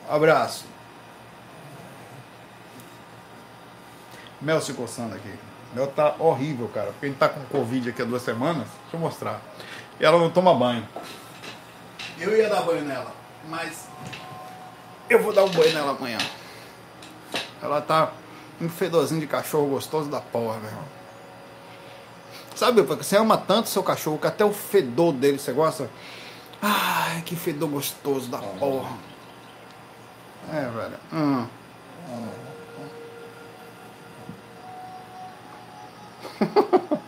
[0.09, 0.65] Abraço.
[4.41, 5.33] Mel se coçando aqui.
[5.75, 6.93] Mel tá horrível, cara.
[6.93, 8.69] Porque a gente tá com Covid aqui há duas semanas.
[8.83, 9.41] Deixa eu mostrar.
[9.99, 10.87] E ela não toma banho.
[12.19, 13.13] Eu ia dar banho nela,
[13.49, 13.89] mas
[15.11, 16.19] eu vou dar um banho nela amanhã.
[17.61, 18.13] Ela tá
[18.61, 20.79] um fedorzinho de cachorro gostoso da porra, velho.
[22.55, 25.91] Sabe, você ama tanto seu cachorro que até o fedor dele você gosta.
[26.63, 28.97] Ai, que fedor gostoso da porra.
[30.53, 30.99] É, velho.
[31.13, 31.47] Hum.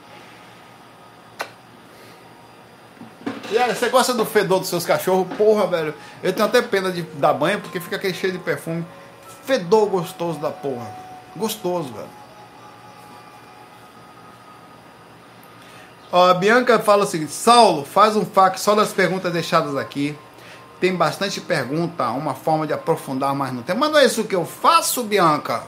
[3.49, 5.29] E aí, você gosta do fedor dos seus cachorros?
[5.37, 5.95] Porra, velho.
[6.23, 8.85] Eu tenho até pena de dar banho porque fica aquele cheio de perfume.
[9.45, 10.91] Fedor gostoso da porra.
[11.37, 12.09] Gostoso, velho.
[16.11, 20.19] Ó, a Bianca fala o seguinte: Saulo, faz um fac só das perguntas deixadas aqui.
[20.81, 23.81] Tem bastante pergunta, uma forma de aprofundar mais no tema.
[23.81, 25.63] Mas não é isso que eu faço, Bianca.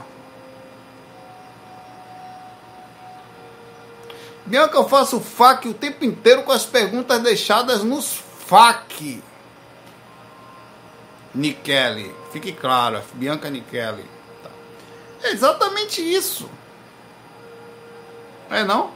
[4.48, 9.22] Bianca, eu faço FAQ o tempo inteiro com as perguntas deixadas nos FAQ.
[11.34, 14.06] Nikele, fique claro, Bianca Nikele.
[14.42, 14.48] Tá.
[15.22, 16.48] É exatamente isso.
[18.50, 18.90] É não?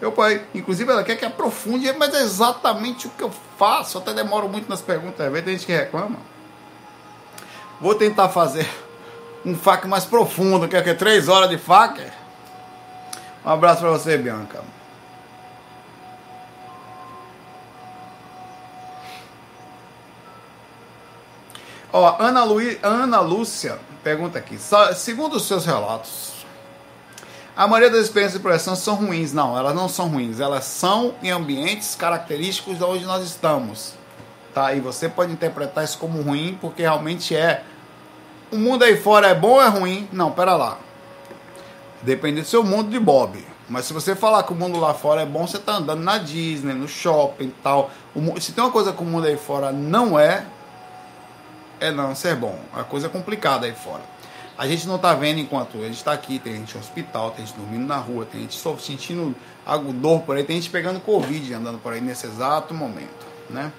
[0.00, 0.12] Eu,
[0.52, 3.96] inclusive, ela quer que aprofunde, mas é exatamente o que eu faço.
[3.96, 6.18] Eu até demoro muito nas perguntas, às vezes tem gente que reclama.
[7.80, 8.68] Vou tentar fazer
[9.46, 12.02] um FAQ mais profundo, quer que é três horas de FAQ?
[13.44, 14.79] Um abraço para você, Bianca.
[21.92, 22.60] Ó, Ana, Lu...
[22.82, 24.58] Ana Lúcia pergunta aqui.
[24.94, 26.32] Segundo os seus relatos,
[27.56, 29.32] a maioria das experiências de projeção são ruins.
[29.32, 30.40] Não, elas não são ruins.
[30.40, 33.94] Elas são em ambientes característicos de onde nós estamos.
[34.54, 34.72] Tá?
[34.72, 37.62] E você pode interpretar isso como ruim, porque realmente é.
[38.50, 40.08] O mundo aí fora é bom ou é ruim?
[40.12, 40.78] Não, pera lá.
[42.02, 43.44] Depende do seu mundo de Bob.
[43.68, 46.18] Mas se você falar que o mundo lá fora é bom, você está andando na
[46.18, 47.90] Disney, no shopping e tal.
[48.40, 50.44] Se tem uma coisa que o mundo aí fora não é,
[51.80, 52.58] é não ser bom.
[52.72, 54.02] A coisa é complicada aí fora.
[54.56, 57.46] A gente não tá vendo enquanto a gente está aqui, tem gente no hospital, tem
[57.46, 59.34] gente dormindo na rua, tem gente só sentindo
[59.94, 63.72] dor por aí, tem gente pegando Covid andando por aí nesse exato momento, né?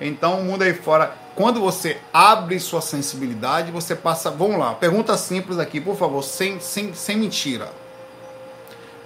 [0.00, 4.30] Então, o mundo aí fora, quando você abre sua sensibilidade, você passa.
[4.30, 7.70] Vamos lá, pergunta simples aqui, por favor, sem, sem, sem mentira.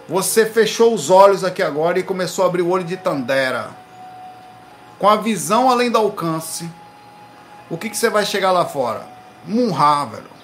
[0.08, 3.70] Você fechou os olhos aqui agora e começou a abrir o olho de Tandera.
[4.98, 6.70] Com a visão além do alcance,
[7.70, 9.06] o que, que você vai chegar lá fora?
[9.44, 10.38] Murrar, velho.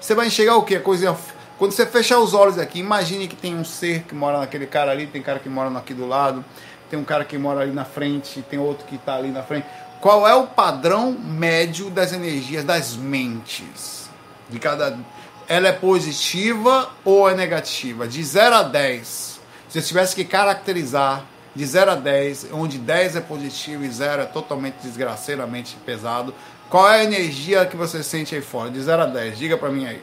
[0.00, 0.78] Você vai enxergar o quê?
[0.78, 1.16] Coisa.
[1.58, 4.90] Quando você fechar os olhos aqui, imagine que tem um ser que mora naquele cara
[4.90, 6.42] ali, tem cara que mora aqui do lado,
[6.88, 9.66] tem um cara que mora ali na frente, tem outro que está ali na frente.
[10.00, 14.08] Qual é o padrão médio das energias das mentes?
[14.48, 14.98] De cada.
[15.46, 18.08] Ela é positiva ou é negativa?
[18.08, 19.06] De 0 a 10.
[19.06, 21.24] Se você tivesse que caracterizar
[21.54, 26.34] de 0 a 10, onde 10 é positivo e 0 é totalmente desgraceiramente pesado.
[26.68, 28.70] Qual é a energia que você sente aí fora?
[28.70, 30.02] De 0 a 10, diga pra mim aí.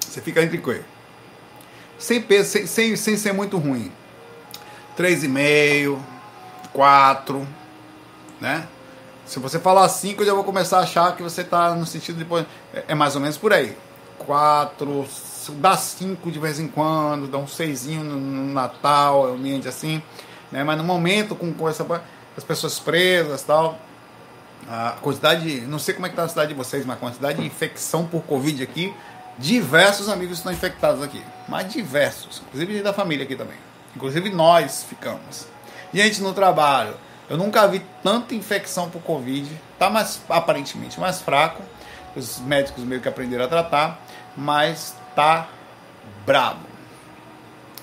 [0.00, 0.82] Você fica entre quê?
[1.98, 3.90] Sem peso, sem, sem, sem ser muito ruim.
[4.98, 5.98] 3,5,
[6.72, 7.48] 4,
[8.38, 8.68] né?
[9.24, 12.22] Se você falar 5, eu já vou começar a achar que você está no sentido
[12.22, 12.46] de.
[12.74, 13.74] É, é mais ou menos por aí.
[14.18, 15.06] 4,
[15.50, 19.66] dá cinco de vez em quando, dá um seisinho no, no Natal, é um ambiente
[19.66, 20.02] assim.
[20.50, 20.62] né?
[20.62, 21.84] Mas no momento com, com essa,
[22.36, 23.78] as pessoas presas tal,
[24.68, 27.40] a quantidade, não sei como é que está a cidade de vocês, mas a quantidade
[27.40, 28.94] de infecção por Covid aqui,
[29.38, 33.56] diversos amigos estão infectados aqui, mas diversos, inclusive da família aqui também.
[33.96, 35.46] Inclusive nós ficamos.
[35.92, 36.94] Gente no trabalho,
[37.28, 41.62] eu nunca vi tanta infecção por Covid, tá mais aparentemente mais fraco.
[42.14, 43.98] Os médicos meio que aprenderam a tratar,
[44.36, 45.48] mas tá
[46.26, 46.66] brabo.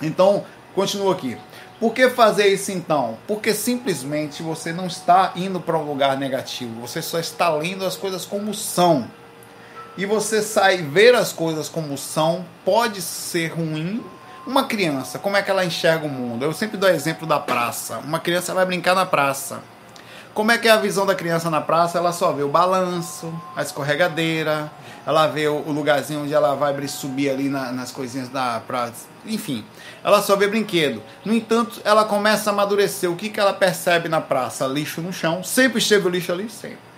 [0.02, 1.36] Então, continua aqui.
[1.78, 3.16] Por que fazer isso então?
[3.26, 7.96] Porque simplesmente você não está indo para um lugar negativo, você só está lendo as
[7.96, 9.08] coisas como são.
[9.96, 14.04] E você sai ver as coisas como são, pode ser ruim.
[14.46, 16.44] Uma criança, como é que ela enxerga o mundo?
[16.44, 17.98] Eu sempre dou exemplo da praça.
[17.98, 19.62] Uma criança vai brincar na praça.
[20.32, 21.98] Como é que é a visão da criança na praça?
[21.98, 24.70] Ela só vê o balanço, a escorregadeira,
[25.06, 29.06] ela vê o lugarzinho onde ela vai subir ali na, nas coisinhas da praça.
[29.26, 29.64] Enfim,
[30.04, 31.02] ela só vê brinquedo.
[31.24, 33.10] No entanto, ela começa a amadurecer.
[33.10, 34.66] O que, que ela percebe na praça?
[34.66, 35.42] Lixo no chão.
[35.42, 36.48] Sempre esteve o lixo ali?
[36.48, 36.90] Sempre.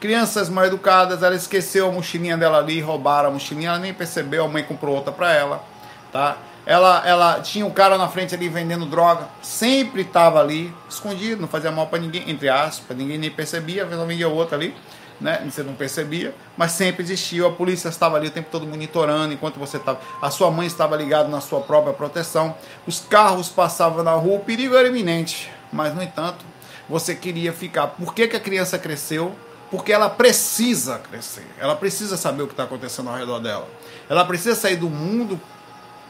[0.00, 4.44] Crianças mal educadas, ela esqueceu a mochilinha dela ali, roubaram a mochilinha, ela nem percebeu,
[4.44, 5.64] a mãe comprou outra para ela,
[6.12, 6.36] tá?
[6.66, 11.48] Ela, ela tinha um cara na frente ali vendendo droga, sempre estava ali, escondido, não
[11.48, 14.74] fazia mal para ninguém, entre aspas, ninguém nem percebia, ela vendia outra ali,
[15.20, 15.42] né?
[15.48, 17.46] Você não percebia, mas sempre existiu.
[17.46, 20.00] A polícia estava ali o tempo todo monitorando enquanto você estava.
[20.20, 22.54] A sua mãe estava ligada na sua própria proteção.
[22.86, 25.50] Os carros passavam na rua, o perigo era iminente.
[25.72, 26.44] Mas, no entanto,
[26.88, 27.88] você queria ficar.
[27.88, 29.34] Por que, que a criança cresceu?
[29.70, 31.46] Porque ela precisa crescer.
[31.58, 33.68] Ela precisa saber o que está acontecendo ao redor dela.
[34.08, 35.40] Ela precisa sair do mundo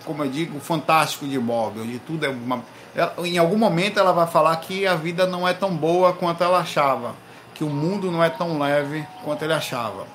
[0.04, 2.62] como eu digo, fantástico de Bob, onde tudo é uma.
[3.24, 6.58] Em algum momento ela vai falar que a vida não é tão boa quanto ela
[6.58, 7.14] achava,
[7.54, 10.06] que o mundo não é tão leve quanto ele achava.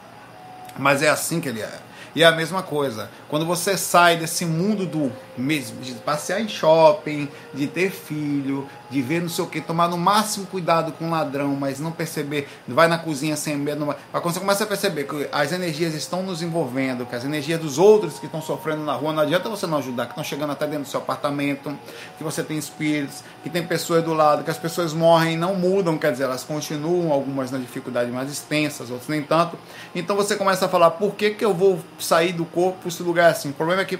[0.77, 1.79] Mas é assim que ele é.
[2.15, 3.09] E é a mesma coisa.
[3.27, 9.01] Quando você sai desse mundo do mesmo, de passear em shopping, de ter filho, de
[9.01, 12.47] ver não sei o que, tomar no máximo cuidado com o ladrão, mas não perceber,
[12.67, 13.85] vai na cozinha sem medo.
[13.85, 13.95] Vai...
[14.11, 17.77] Quando você começa a perceber que as energias estão nos envolvendo, que as energias dos
[17.77, 20.65] outros que estão sofrendo na rua, não adianta você não ajudar, que estão chegando até
[20.65, 21.77] dentro do seu apartamento,
[22.17, 25.55] que você tem espíritos, que tem pessoas do lado, que as pessoas morrem e não
[25.55, 29.57] mudam, quer dizer, elas continuam, algumas na dificuldade mais extensas, outras nem tanto.
[29.93, 33.31] Então você começa a falar, por que, que eu vou sair do corpo esse lugar
[33.31, 33.49] assim?
[33.49, 33.97] O problema é que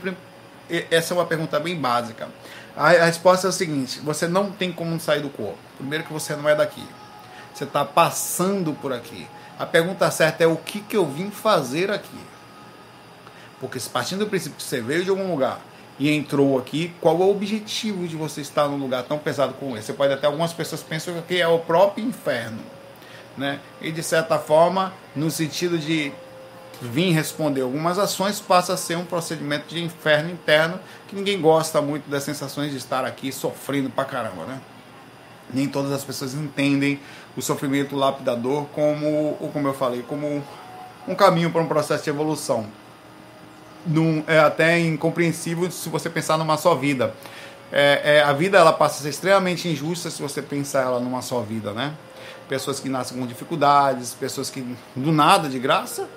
[0.92, 2.28] essa é uma pergunta bem básica.
[2.76, 5.58] A, a resposta é o seguinte: você não tem como sair do corpo.
[5.78, 6.86] Primeiro que você não é daqui.
[7.54, 9.28] Você está passando por aqui.
[9.58, 12.18] A pergunta certa é o que, que eu vim fazer aqui.
[13.60, 15.60] Porque se partindo do princípio que você veio de algum lugar
[16.00, 19.76] e entrou aqui, qual é o objetivo de você estar num lugar tão pesado como
[19.76, 19.88] esse?
[19.88, 22.62] Você pode até algumas pessoas pensam que é o próprio inferno,
[23.38, 23.60] né?
[23.82, 26.14] E de certa forma, no sentido de
[26.82, 31.82] vir responder algumas ações, passa a ser um procedimento de inferno interno, que ninguém gosta
[31.82, 34.62] muito das sensações de estar aqui sofrendo pra caramba, né?
[35.52, 37.00] Nem todas as pessoas entendem
[37.36, 40.44] o sofrimento lapidador como, como eu falei, como
[41.08, 42.68] um caminho para um processo de evolução.
[43.86, 47.14] Num, é até incompreensível se você pensar numa só vida.
[47.72, 51.22] É, é, a vida ela passa a ser extremamente injusta se você pensar ela numa
[51.22, 51.94] só vida, né?
[52.48, 54.62] Pessoas que nascem com dificuldades, pessoas que
[54.96, 56.08] do nada, de graça,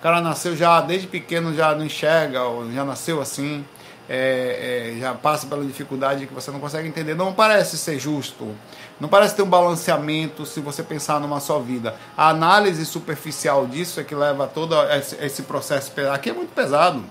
[0.00, 3.62] o cara nasceu já desde pequeno, já não enxerga, ou já nasceu assim,
[4.08, 7.14] é, é, já passa pela dificuldade que você não consegue entender.
[7.14, 8.56] Não parece ser justo,
[8.98, 11.94] não parece ter um balanceamento se você pensar numa só vida.
[12.16, 15.92] A análise superficial disso é que leva todo esse, esse processo.
[16.10, 17.04] Aqui é muito pesado.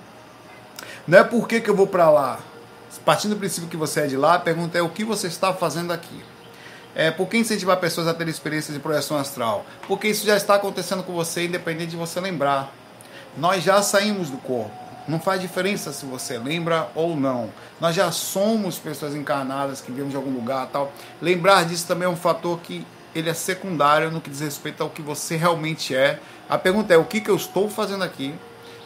[1.07, 2.39] Não é por que, que eu vou para lá.
[3.05, 5.53] Partindo do princípio que você é de lá, a pergunta é o que você está
[5.53, 6.23] fazendo aqui.
[6.95, 9.63] É, por que incentivar pessoas a terem experiências de projeção astral?
[9.87, 12.78] Porque isso já está acontecendo com você, independente de você lembrar.
[13.37, 14.71] Nós já saímos do corpo.
[15.07, 17.49] Não faz diferença se você lembra ou não.
[17.81, 20.91] Nós já somos pessoas encarnadas que viemos de algum lugar tal.
[21.21, 24.89] Lembrar disso também é um fator que ele é secundário no que diz respeito ao
[24.89, 26.19] que você realmente é.
[26.47, 28.35] A pergunta é o que, que eu estou fazendo aqui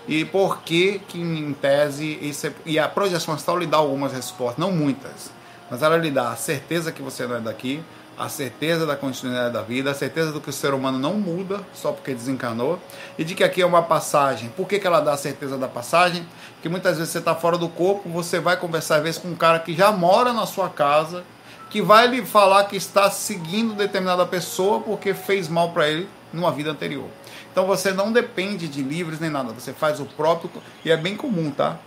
[0.07, 2.53] e por que que em tese isso é...
[2.65, 5.31] e a projeção astral lhe dá algumas respostas, não muitas,
[5.69, 7.81] mas ela lhe dá a certeza que você não é daqui,
[8.17, 11.61] a certeza da continuidade da vida, a certeza do que o ser humano não muda
[11.73, 12.79] só porque desencarnou
[13.17, 14.49] e de que aqui é uma passagem.
[14.49, 16.27] Por que, que ela dá a certeza da passagem?
[16.53, 19.35] Porque muitas vezes você está fora do corpo, você vai conversar às vezes com um
[19.35, 21.23] cara que já mora na sua casa,
[21.69, 26.51] que vai lhe falar que está seguindo determinada pessoa porque fez mal para ele numa
[26.51, 27.07] vida anterior.
[27.51, 30.49] Então você não depende de livros nem nada, você faz o próprio
[30.83, 31.77] e é bem comum, tá?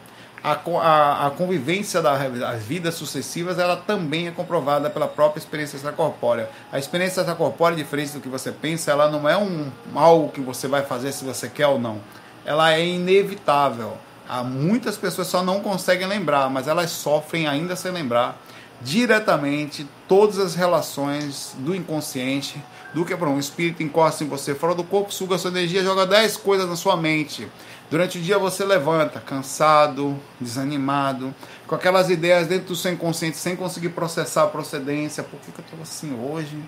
[0.43, 6.49] A, a, a convivência das vidas sucessivas ela também é comprovada pela própria experiência extracorpórea.
[6.71, 10.69] A experiência extracorpórea, diferente do que você pensa, ela não é um algo que você
[10.69, 12.01] vai fazer se você quer ou não.
[12.45, 13.97] Ela é inevitável.
[14.29, 18.41] Há muitas pessoas só não conseguem lembrar, mas elas sofrem ainda sem lembrar
[18.83, 22.63] diretamente todas as relações do inconsciente,
[22.95, 26.07] do que para um espírito encosta em você fora do corpo, suga sua energia, joga
[26.07, 27.49] 10 coisas na sua mente.
[27.89, 31.33] Durante o dia você levanta cansado, desanimado,
[31.67, 35.61] com aquelas ideias dentro do seu inconsciente sem conseguir processar a procedência, por que, que
[35.61, 36.59] eu estou assim hoje?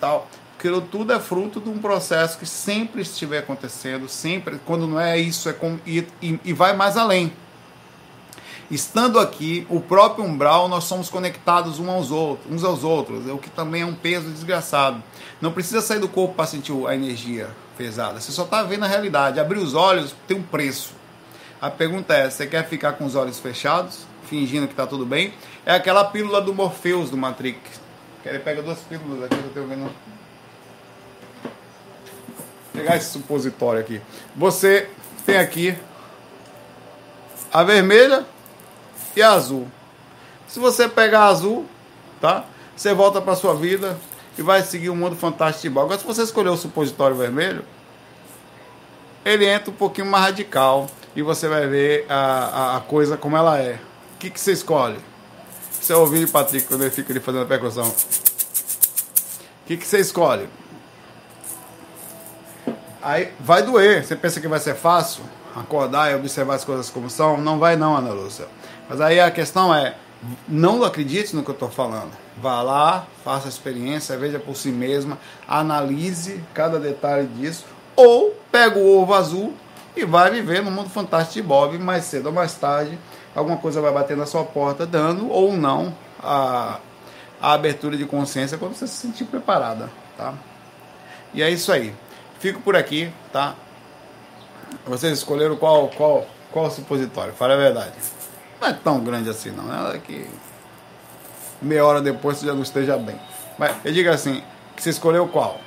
[0.00, 0.28] Tal.
[0.56, 5.18] Aquilo tudo é fruto de um processo que sempre estiver acontecendo, sempre, quando não é
[5.18, 7.32] isso, é com, e, e, e vai mais além
[8.70, 13.38] estando aqui, o próprio umbral, nós somos conectados uns aos outros, uns aos outros, o
[13.38, 15.02] que também é um peso desgraçado.
[15.40, 18.20] Não precisa sair do corpo para sentir a energia pesada.
[18.20, 19.38] Você só está vendo a realidade.
[19.38, 20.94] Abrir os olhos tem um preço.
[21.60, 25.32] A pergunta é: você quer ficar com os olhos fechados, fingindo que está tudo bem?
[25.64, 27.60] É aquela pílula do Morpheus do Matrix.
[28.24, 29.84] Ele pega duas pílulas aqui, eu estou vendo.
[29.84, 29.92] Vou
[32.72, 34.00] pegar esse supositório aqui.
[34.34, 34.90] Você
[35.24, 35.76] tem aqui
[37.52, 38.26] a vermelha
[39.14, 39.68] e a azul.
[40.48, 41.66] Se você pegar a azul,
[42.20, 42.44] tá?
[42.76, 43.96] Você volta para sua vida
[44.38, 47.64] e vai seguir o mundo fantástico de Agora, se você escolher o supositório vermelho,
[49.24, 53.58] ele entra um pouquinho mais radical e você vai ver a, a, coisa como ela
[53.58, 53.80] é.
[54.14, 54.98] O que, que você escolhe?
[55.72, 57.88] Você ouviu Patrick quando ele fica ali fazendo a percussão.
[57.88, 57.94] O
[59.66, 60.48] que, que você escolhe?
[63.02, 64.04] Aí vai doer.
[64.04, 65.24] Você pensa que vai ser fácil
[65.54, 67.36] acordar e observar as coisas como são?
[67.38, 68.46] Não vai não, Ana Lúcia.
[68.88, 69.96] Mas aí a questão é,
[70.48, 72.10] não acredite no que eu estou falando.
[72.36, 77.64] Vá lá, faça a experiência, veja por si mesma, analise cada detalhe disso,
[77.94, 79.54] ou pega o ovo azul
[79.96, 82.98] e vai viver no mundo fantástico de Bob, mais cedo ou mais tarde,
[83.34, 86.78] alguma coisa vai bater na sua porta, dando ou não a,
[87.40, 90.34] a abertura de consciência quando você se sentir preparada, tá?
[91.32, 91.94] E é isso aí.
[92.38, 93.54] Fico por aqui, tá?
[94.86, 97.34] Vocês escolheram qual qual qual supositório?
[97.34, 97.92] Fala a verdade.
[98.60, 100.28] Não é tão grande assim não, é que
[101.60, 103.18] meia hora depois você já não esteja bem.
[103.58, 104.42] Mas eu digo assim,
[104.76, 105.60] você escolheu qual?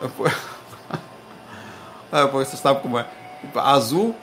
[0.00, 0.32] Depois
[2.48, 3.06] você sabe como é.
[3.54, 4.14] Azul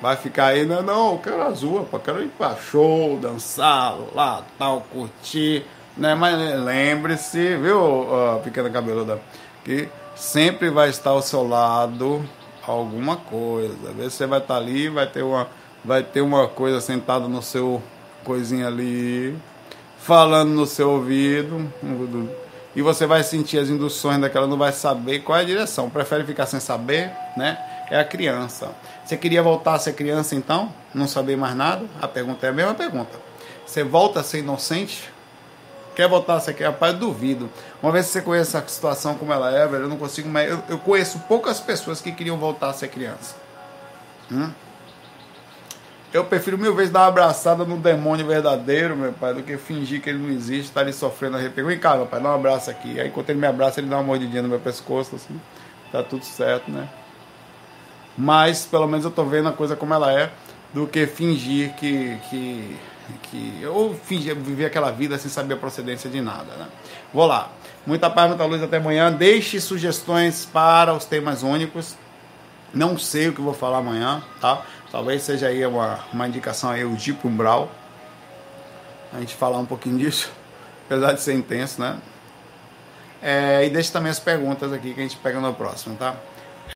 [0.00, 4.42] vai ficar aí, não, não, eu quero azul, eu quero ir para show, dançar lá,
[4.58, 5.64] tal, curtir,
[5.96, 6.14] né?
[6.14, 9.20] Mas lembre-se, viu, uh, pequena cabeluda,
[9.64, 12.24] que sempre vai estar ao seu lado
[12.72, 13.74] alguma coisa.
[13.88, 15.48] Às vezes você vai estar ali, vai ter uma,
[15.84, 17.82] vai ter uma coisa sentada no seu
[18.24, 19.36] coisinha ali,
[19.98, 21.70] falando no seu ouvido,
[22.74, 25.88] e você vai sentir as induções daquela, não vai saber qual é a direção.
[25.88, 27.58] Prefere ficar sem saber, né?
[27.90, 28.74] É a criança.
[29.04, 30.72] Você queria voltar a ser criança então?
[30.92, 31.86] Não saber mais nada?
[32.02, 33.18] A pergunta é a mesma pergunta.
[33.64, 35.10] Você volta a ser inocente?
[35.96, 36.72] Quer a ser criança?
[36.72, 37.48] Rapaz, duvido.
[37.82, 40.50] Uma vez que você conhece a situação como ela é, velho, eu não consigo mais.
[40.50, 43.34] Eu, eu conheço poucas pessoas que queriam voltar a ser criança.
[44.30, 44.50] Hum?
[46.12, 50.02] Eu prefiro mil vezes dar uma abraçada no demônio verdadeiro, meu pai, do que fingir
[50.02, 51.64] que ele não existe, estar tá ali sofrendo arrepio.
[51.66, 53.00] Vem cá, meu pai, dá um abraço aqui.
[53.00, 55.40] Aí quando ele me abraça, ele dá uma mordidinha no meu pescoço, assim.
[55.90, 56.86] Tá tudo certo, né?
[58.16, 60.30] Mas pelo menos eu tô vendo a coisa como ela é,
[60.74, 62.18] do que fingir que.
[62.28, 62.76] que,
[63.22, 66.66] que ou fingir viver aquela vida sem saber a procedência de nada, né?
[67.12, 67.50] Vou lá.
[67.86, 69.12] Muita paz, muita luz até amanhã.
[69.12, 71.94] Deixe sugestões para os temas únicos.
[72.74, 74.62] Não sei o que vou falar amanhã, tá?
[74.90, 77.70] Talvez seja aí uma, uma indicação aí, o Jeep Umbral.
[79.12, 80.30] A gente falar um pouquinho disso,
[80.86, 81.96] apesar de ser intenso, né?
[83.22, 86.14] É, e deixe também as perguntas aqui que a gente pega no próximo, tá?